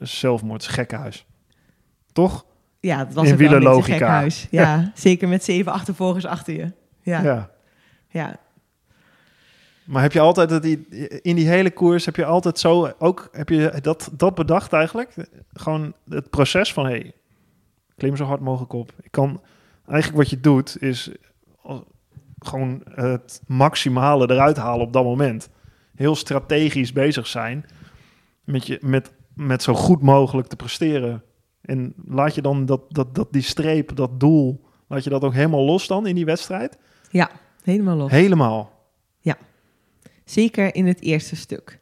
[0.00, 1.26] zelfmoord, is gekkenhuis.
[2.12, 2.44] Toch?
[2.82, 3.96] Ja, het was In ook wel een beetje wielerlogica.
[3.96, 4.46] gek huis.
[4.50, 6.72] Ja, zeker met zeven achtervolgers achter je.
[7.02, 7.50] Ja, ja.
[8.08, 8.36] ja.
[9.84, 10.86] Maar heb je altijd i-
[11.22, 15.14] in die hele koers heb je altijd zo ook heb je dat, dat bedacht eigenlijk?
[15.52, 17.12] Gewoon het proces van hey,
[17.96, 18.92] klim zo hard mogelijk op.
[19.02, 19.40] Ik kan
[19.86, 21.10] eigenlijk wat je doet is
[22.38, 25.48] gewoon het maximale eruit halen op dat moment.
[25.94, 27.66] Heel strategisch bezig zijn
[28.44, 31.22] met je met met zo goed mogelijk te presteren.
[31.62, 35.34] En laat je dan dat, dat, dat die streep, dat doel, laat je dat ook
[35.34, 36.78] helemaal los dan in die wedstrijd?
[37.62, 38.10] helemaal los.
[38.10, 38.72] Helemaal.
[40.24, 41.80] Zeker in het eerste stuk.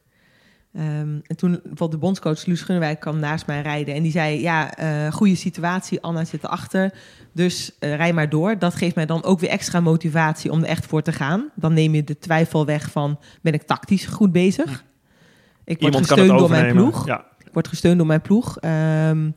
[0.73, 3.95] Ehm, en toen bijvoorbeeld de bondscoach Luus Gunnewijk kwam naast mij rijden.
[3.95, 6.93] En die zei, ja, eh, goede situatie, Anna zit erachter.
[7.33, 8.59] Dus eh, rij maar door.
[8.59, 11.49] Dat geeft mij dan ook weer extra motivatie om er echt voor te gaan.
[11.55, 14.85] Dan neem je de twijfel weg van, ben ik tactisch goed bezig?
[15.63, 17.05] Ik word Iemand gesteund door mijn ploeg.
[17.05, 18.57] Ja, Ik word gesteund door mijn ploeg.
[18.59, 19.31] Ehm,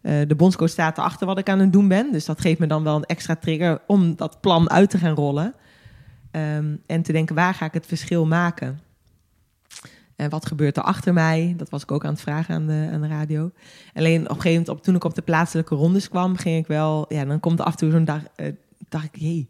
[0.00, 2.12] eh, de bondscoach staat erachter wat ik aan het doen ben.
[2.12, 5.14] Dus dat geeft me dan wel een extra trigger om dat plan uit te gaan
[5.14, 5.54] rollen.
[6.30, 8.80] Ehm, en te denken, waar ga ik het verschil maken?
[10.16, 11.54] En wat gebeurt er achter mij?
[11.56, 13.50] Dat was ik ook aan het vragen aan de, aan de radio.
[13.94, 17.04] Alleen op een gegeven moment, toen ik op de plaatselijke rondes kwam, ging ik wel...
[17.08, 18.22] Ja, dan komt er af en toe zo'n dag...
[18.36, 18.52] eh,
[18.88, 19.48] dacht ik, jee...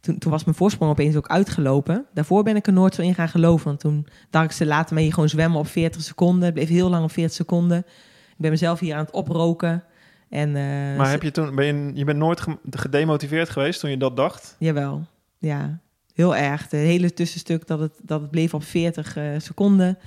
[0.00, 2.06] Toen, toen was mijn voorsprong opeens ook uitgelopen.
[2.14, 3.66] Daarvoor ben ik er nooit zo in gaan geloven.
[3.66, 6.44] Want toen dacht ik, ze laten mij hier gewoon zwemmen op 40 seconden.
[6.44, 7.78] Het bleef heel lang op 40 seconden.
[7.78, 9.84] Ik ben mezelf hier aan het oproken.
[10.30, 13.90] En, eh, maar heb je toen, ben je, je bent nooit ge- gedemotiveerd geweest toen
[13.90, 14.56] je dat dacht?
[14.58, 15.02] Jawel,
[15.38, 15.78] ja.
[16.14, 16.62] Heel erg.
[16.62, 19.98] Het hele tussenstuk dat het, dat het bleef op 40 eh, seconden.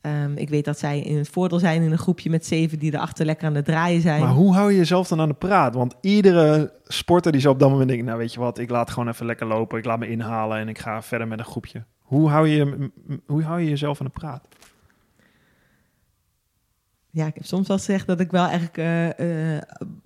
[0.00, 2.94] Ehm, ik weet dat zij in het voordeel zijn in een groepje met zeven die
[2.94, 4.20] erachter lekker aan het draaien zijn.
[4.20, 5.74] Maar hoe hou je jezelf dan aan de praat?
[5.74, 8.90] Want iedere sporter die zo op dat moment denkt, nou weet je wat, ik laat
[8.90, 11.84] gewoon even lekker lopen, ik laat me inhalen en ik ga verder met een groepje.
[12.00, 12.90] Hoe hou je,
[13.26, 14.48] hoe hou je jezelf aan de praat?
[17.14, 19.62] Ja, ik heb soms wel gezegd dat ik wel eigenlijk eh, eh,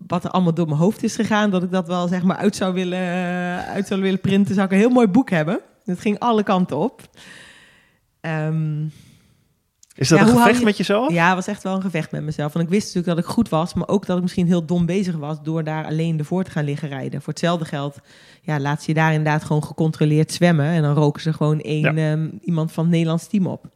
[0.06, 2.56] wat er allemaal door mijn hoofd is gegaan, dat ik dat wel zeg maar uit
[2.56, 4.54] zou willen, eh, uit zou willen printen.
[4.54, 5.60] Zou ik een heel mooi boek hebben.
[5.84, 7.00] Het ging alle kanten op.
[8.20, 8.84] Ehm,
[9.94, 11.12] Is dat Ja, een gevecht je- met jezelf?
[11.12, 12.52] Ja, het was echt wel een gevecht met mezelf.
[12.52, 14.86] Want ik wist natuurlijk dat ik goed was, maar ook dat ik misschien heel dom
[14.86, 17.22] bezig was door daar alleen ervoor te gaan liggen rijden.
[17.22, 17.98] Voor hetzelfde geld,
[18.42, 20.66] ja, laat ze je daar inderdaad gewoon gecontroleerd zwemmen.
[20.66, 23.66] En dan roken ze gewoon één, ehm, iemand van het Nederlands team op.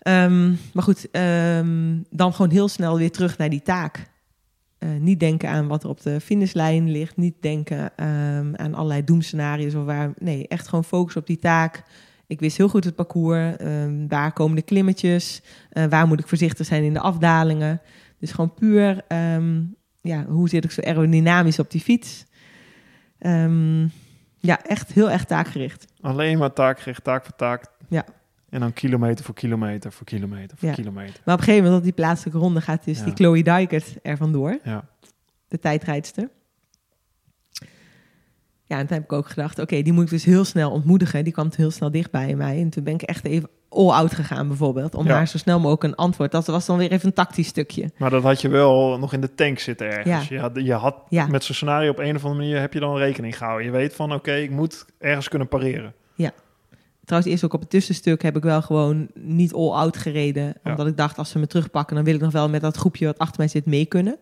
[0.00, 4.08] Ehm, maar goed, ehm, dan gewoon heel snel weer terug naar die taak.
[4.78, 7.16] Eh, niet denken aan wat er op de finishlijn ligt.
[7.16, 9.74] Niet denken ehm, aan allerlei doemscenario's.
[9.74, 11.82] Of waar, nee, echt gewoon focus op die taak.
[12.26, 13.56] Ik wist heel goed het parcours.
[14.08, 15.42] waar komen de klimmetjes?
[15.70, 17.80] Eh, waar moet ik voorzichtig zijn in de afdalingen?
[18.18, 19.04] Dus gewoon puur,
[20.00, 22.24] ja, hoe zit ik zo aerodynamisch op die fiets?
[24.38, 25.86] Ja, echt heel erg taakgericht.
[26.00, 27.64] Alleen maar taakgericht, taak voor taak.
[27.88, 28.04] Ja.
[28.50, 30.74] En dan kilometer voor kilometer voor kilometer voor Ja.
[30.74, 31.20] kilometer.
[31.24, 33.04] Maar op een gegeven moment, op die plaatselijke ronde, gaat dus Ja.
[33.04, 34.58] die Chloe Dijkert er vandoor.
[34.64, 34.84] Ja.
[35.48, 36.28] de tijdrijdster.
[38.66, 41.24] Ja, en toen heb ik ook gedacht, oké, die moet ik dus heel snel ontmoedigen.
[41.24, 42.60] Die kwam heel snel dicht bij mij.
[42.60, 44.94] En toen ben ik echt even all-out gegaan bijvoorbeeld.
[44.94, 45.14] Om Ja.
[45.14, 46.32] haar zo snel mogelijk een antwoord.
[46.32, 47.90] Dat was dan weer even een tactisch stukje.
[47.98, 50.28] Maar dat had je wel nog in de tank zitten ergens.
[50.28, 50.34] Ja.
[50.34, 51.26] Je had, je had Ja.
[51.26, 53.66] met zo'n scenario op een of andere manier heb je dan rekening gehouden.
[53.66, 55.94] Je weet van oké, ik moet ergens kunnen pareren.
[57.04, 60.54] Trouwens, eerst ook op het tussenstuk heb ik wel gewoon niet all-out gereden.
[60.64, 60.70] Ja.
[60.70, 63.06] Omdat ik dacht, als ze me terugpakken, dan wil ik nog wel met dat groepje
[63.06, 64.16] wat achter mij zit mee kunnen.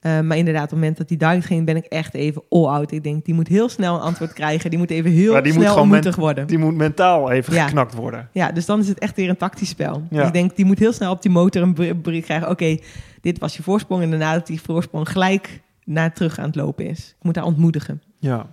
[0.00, 2.92] Eh, maar inderdaad, op het moment dat die duidelijk ging, ben ik echt even all-out.
[2.92, 4.70] Ik denk, die moet heel snel een antwoord krijgen.
[4.70, 6.46] Die moet even heel die snel worden.
[6.46, 7.66] Die moet mentaal even Ja.
[7.66, 8.28] geknakt worden.
[8.32, 10.02] Ja, dus dan is het echt weer een tactisch spel.
[10.10, 10.18] Ja.
[10.18, 12.48] Dus ik denk, die moet heel snel op die motor een br- bericht krijgen.
[12.50, 12.78] Oké,
[13.20, 14.02] dit was je voorsprong.
[14.02, 17.14] En daarna dat die voorsprong gelijk naar terug aan het lopen is.
[17.18, 18.02] Ik moet haar ontmoedigen.
[18.18, 18.46] Ja.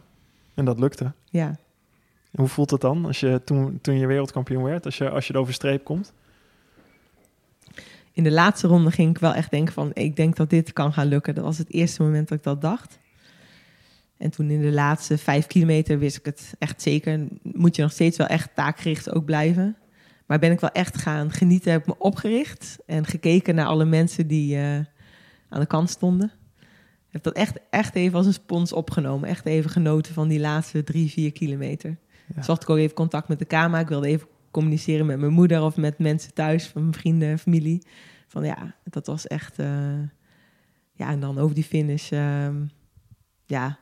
[0.56, 1.12] En dat lukte.
[1.26, 1.56] Ja.
[2.32, 5.38] Hoe voelt het dan als je toen, toen je wereldkampioen werd, als je, als je
[5.38, 6.14] over streep komt?
[8.12, 9.92] In de laatste ronde ging ik wel echt denken van...
[9.94, 11.36] ik denk dat dit kan gaan lukken.
[11.36, 13.00] Dat was het eerste moment dat ik dat dacht.
[14.18, 17.28] En toen in de laatste vijf kilometer wist ik het echt zeker.
[17.42, 19.78] Moet je nog steeds wel echt taakgericht ook blijven.
[20.26, 21.72] Maar ben ik wel echt gaan genieten.
[21.72, 24.76] Heb ik me opgericht en gekeken naar alle mensen die eh,
[25.50, 26.32] aan de kant stonden.
[27.10, 29.30] Heb dat echt, echt even als een spons opgenomen.
[29.30, 31.98] Echt even genoten van die laatste drie, vier kilometer.
[32.36, 32.42] Ja.
[32.42, 33.82] Zocht ik ook even contact met de camera.
[33.82, 37.84] Ik wilde even communiceren met mijn moeder of met mensen thuis, van mijn vrienden, familie.
[38.28, 39.60] Van ja, dat was echt.
[39.60, 40.00] eh,
[40.94, 42.12] ja, en dan over die finish.
[42.12, 42.56] ehm,
[43.46, 43.78] ja,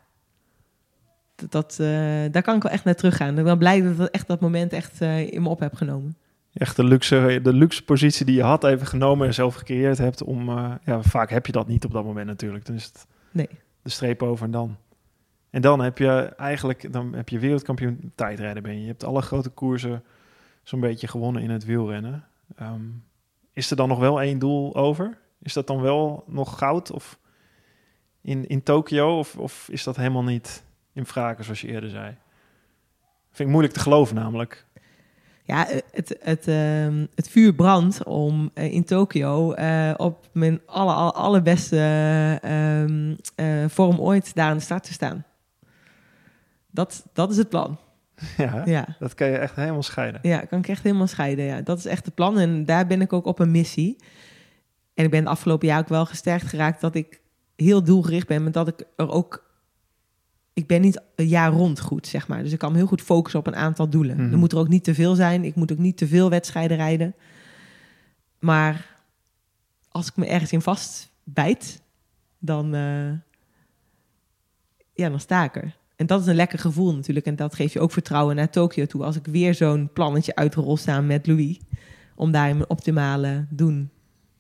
[1.36, 1.88] dat, dat, eh,
[2.32, 3.38] daar kan ik wel echt naar teruggaan.
[3.38, 6.18] Ik ben blij dat ik echt dat moment echt eh, in me op heb genomen.
[6.54, 10.24] Echt de luxe, de luxe positie die je had even genomen en zelf gecreëerd hebt
[10.24, 10.50] om...
[10.84, 12.66] ja, vaak heb je dat niet op dat moment natuurlijk.
[12.66, 13.50] Dan is het, Nee.
[13.82, 14.78] de streep over en dan.
[15.50, 18.82] En dan heb je eigenlijk, dan heb je wereldkampioen tijdrijden ben je.
[18.82, 20.04] Je hebt alle grote koersen
[20.64, 22.28] zo'n beetje gewonnen in het wielrennen.
[22.56, 22.82] Ehm,
[23.54, 25.18] is er dan nog wel één doel over?
[25.42, 27.20] Is dat dan wel nog goud of
[28.22, 29.18] in, in Tokio?
[29.18, 32.16] Of, of is dat helemaal niet in vragen, zoals je eerder zei?
[33.32, 34.66] Vind ik moeilijk te geloven namelijk.
[35.44, 40.94] Ja, het, het, uh, het vuur brandt om uh, in Tokio uh, op mijn alle,
[40.94, 41.78] alle, allerbeste
[43.36, 45.26] uh, vorm ooit daar aan de start te staan.
[46.78, 47.80] Dat, dat is het plan.
[48.38, 50.20] Ja, ja, dat kan je echt helemaal scheiden.
[50.24, 51.46] Ja, kan ik echt helemaal scheiden.
[51.46, 51.62] Ja.
[51.62, 53.96] Dat is echt het plan en daar ben ik ook op een missie.
[54.94, 57.22] En ik ben het afgelopen jaar ook wel gesterkt geraakt dat ik
[57.56, 59.46] heel doelgericht ben, maar dat ik er ook
[60.54, 62.44] ik ben niet een jaar rond goed, zeg maar.
[62.44, 64.18] Dus ik kan me heel goed focussen op een aantal doelen.
[64.18, 65.44] Mm Er moet er ook niet te veel zijn.
[65.44, 67.16] Ik moet ook niet te veel wedstrijden rijden.
[68.40, 68.98] Maar
[69.90, 71.82] als ik me ergens in vastbijt,
[72.40, 73.12] dan, uh,
[74.94, 75.78] ja, dan sta ik er.
[75.98, 77.26] En dat is een lekker gevoel natuurlijk.
[77.26, 79.04] En dat geeft je ook vertrouwen naar Tokio toe.
[79.04, 81.60] Als ik weer zo'n plannetje uitrol staan met Louis.
[82.16, 83.90] Om daar mijn optimale doen.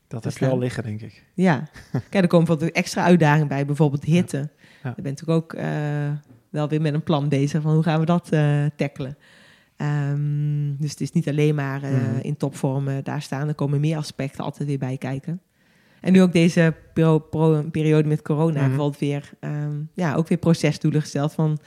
[0.08, 1.24] Dat heb je al liggen, denk ik.
[1.34, 1.68] Ja.
[2.10, 3.66] Kijk, er komen wat extra uitdagingen bij.
[3.66, 4.38] Bijvoorbeeld hitte.
[4.38, 4.66] Ja.
[4.84, 4.89] Ja.
[4.89, 6.12] Ik ben natuurlijk ook uh,
[6.49, 9.18] wel weer met een plan bezig van hoe gaan we dat uh, tackelen.
[9.78, 12.20] Um, dus het is niet alleen maar uh, mm.
[12.22, 13.47] in topvorm daar staan.
[13.47, 15.41] Er komen meer aspecten altijd weer bij kijken.
[16.01, 16.73] En nu ook deze
[17.71, 18.67] periode met corona, mm.
[18.67, 21.59] bijvoorbeeld weer, um, ja, ook weer procesdoelen gesteld van...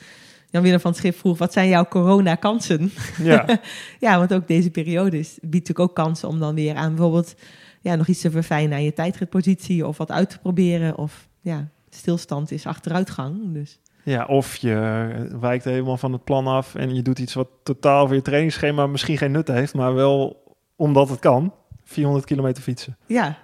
[0.53, 2.91] Jan-Willem van het Schip vroeg, wat zijn jouw corona-kansen?
[3.23, 3.61] Ja.
[4.01, 7.35] ja, want ook deze periode is, biedt natuurlijk ook kansen om dan weer aan bijvoorbeeld
[7.81, 10.99] ja, nog iets te verfijnen aan je tijdritpositie of wat uit te proberen.
[10.99, 13.53] Of ja, stilstand is achteruitgang.
[13.53, 13.79] Dus.
[14.05, 18.07] Ja, of je wijkt helemaal van het plan af en je doet iets wat totaal
[18.07, 20.43] voor je trainingsschema misschien geen nut heeft, maar wel
[20.77, 21.53] omdat het kan.
[21.85, 22.97] 400 kilometer fietsen.
[23.07, 23.39] Ja.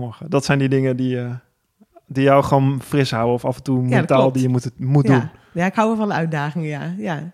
[0.00, 0.30] Morgen.
[0.30, 1.34] Dat zijn die dingen die, uh,
[2.06, 5.06] die jou gewoon fris houden of af en toe ja, mentaal die je moet, moet
[5.06, 5.18] ja.
[5.18, 5.30] doen.
[5.52, 6.94] Ja, ik hou wel van uitdagingen, ja.
[6.98, 7.32] Ja,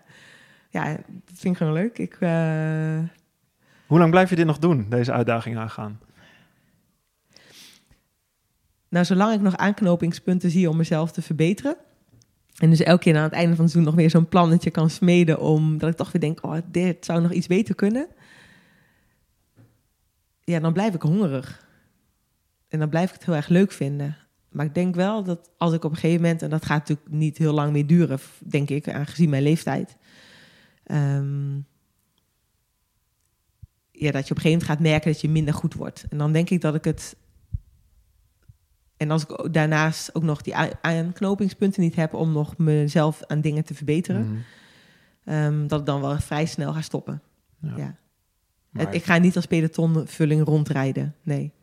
[0.69, 1.97] ja dat vind ik gewoon leuk.
[1.97, 2.99] Ik, uh...
[3.87, 5.99] Hoe lang blijf je dit nog doen, deze uitdaging aangaan?
[8.89, 11.75] Nou, zolang ik nog aanknopingspunten zie om mezelf te verbeteren.
[12.57, 14.89] En dus elke keer aan het einde van het seizoen nog weer zo'n plannetje kan
[14.89, 15.39] smeden.
[15.39, 18.07] Om dat ik toch weer denk, oh, dit zou nog iets beter kunnen.
[20.43, 21.62] Ja, dan blijf ik hongerig.
[22.73, 24.17] En dan blijf ik het heel erg leuk vinden.
[24.49, 27.09] Maar ik denk wel dat als ik op een gegeven moment, en dat gaat natuurlijk
[27.09, 29.97] niet heel lang meer duren, denk ik, aangezien mijn leeftijd.
[30.85, 31.65] Um,
[33.91, 36.05] ja, dat je op een gegeven moment gaat merken dat je minder goed wordt.
[36.09, 37.15] En dan denk ik dat ik het
[38.97, 43.63] en als ik daarnaast ook nog die aanknopingspunten niet heb om nog mezelf aan dingen
[43.63, 44.37] te verbeteren, mhm.
[45.23, 47.21] ehm, dat ik dan wel vrij snel ga stoppen.
[47.59, 47.97] Ja.
[48.71, 48.89] ja.
[48.89, 51.15] ik ga niet als pelotonvulling rondrijden.
[51.23, 51.53] Nee.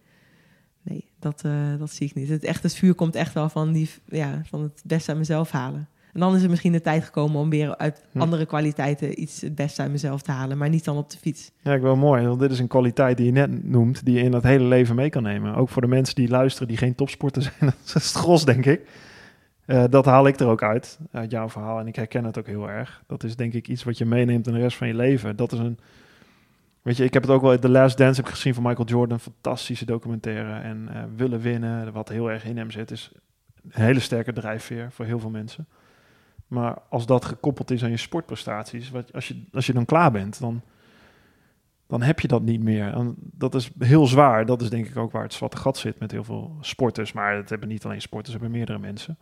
[0.82, 2.28] Nee, dat, uh, dat zie ik niet.
[2.28, 5.50] Het, echt, het vuur komt echt wel van, die, ja, van het beste aan mezelf
[5.50, 5.88] halen.
[6.12, 8.20] En dan is er misschien de tijd gekomen om weer uit hm.
[8.20, 11.50] andere kwaliteiten iets het beste uit mezelf te halen, maar niet dan op de fiets.
[11.62, 12.26] Ja, ik wel mooi.
[12.26, 14.94] Want dit is een kwaliteit die je net noemt, die je in dat hele leven
[14.94, 15.54] mee kan nemen.
[15.54, 17.58] Ook voor de mensen die luisteren, die geen topsporter zijn.
[17.60, 18.80] dat is het gros, denk ik.
[19.66, 21.78] Uh, dat haal ik er ook uit, uit jouw verhaal.
[21.78, 23.02] En ik herken het ook heel erg.
[23.06, 25.36] Dat is denk ik iets wat je meeneemt in de rest van je leven.
[25.36, 25.78] Dat is een...
[26.82, 27.58] Weet je, ik heb het ook wel...
[27.58, 29.20] The Last Dance heb gezien van Michael Jordan.
[29.20, 30.60] Fantastische documentaire.
[30.60, 33.12] En uh, willen winnen, wat heel erg in hem zit, is
[33.62, 35.66] een hele sterke drijfveer voor heel veel mensen.
[36.46, 40.10] Maar als dat gekoppeld is aan je sportprestaties, wat, als, je, als je dan klaar
[40.10, 40.62] bent, dan,
[41.86, 43.14] dan heb je dat niet meer.
[43.16, 44.46] Dat is heel zwaar.
[44.46, 47.12] Dat is denk ik ook waar het zwarte gat zit met heel veel sporters.
[47.12, 49.18] Maar het hebben niet alleen sporters, het hebben meerdere mensen.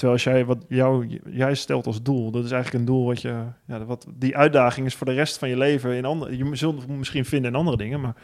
[0.00, 3.22] Terwijl als jij wat jou, jij stelt als doel, dat is eigenlijk een doel wat
[3.22, 6.36] je, ja, wat die uitdaging is voor de rest van je leven in andere.
[6.36, 8.14] Je zult het misschien vinden in andere dingen, maar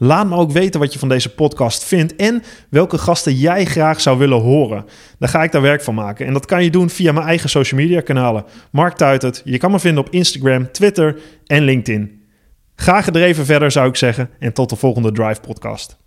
[0.04, 4.02] Laat me ook weten wat je van deze podcast vindt en welke gasten jij graag
[4.02, 4.86] zou willen horen.
[5.20, 6.26] Dan ga ik daar werk van maken.
[6.26, 8.46] En dat kan je doen via mijn eigen social media kanalen.
[8.72, 9.42] Mark Tuitert.
[9.46, 12.22] Je kan me vinden op Instagram, Twitter en LinkedIn.
[12.76, 16.03] Ga gedreven verder zou ik zeggen en tot de volgende Drive podcast.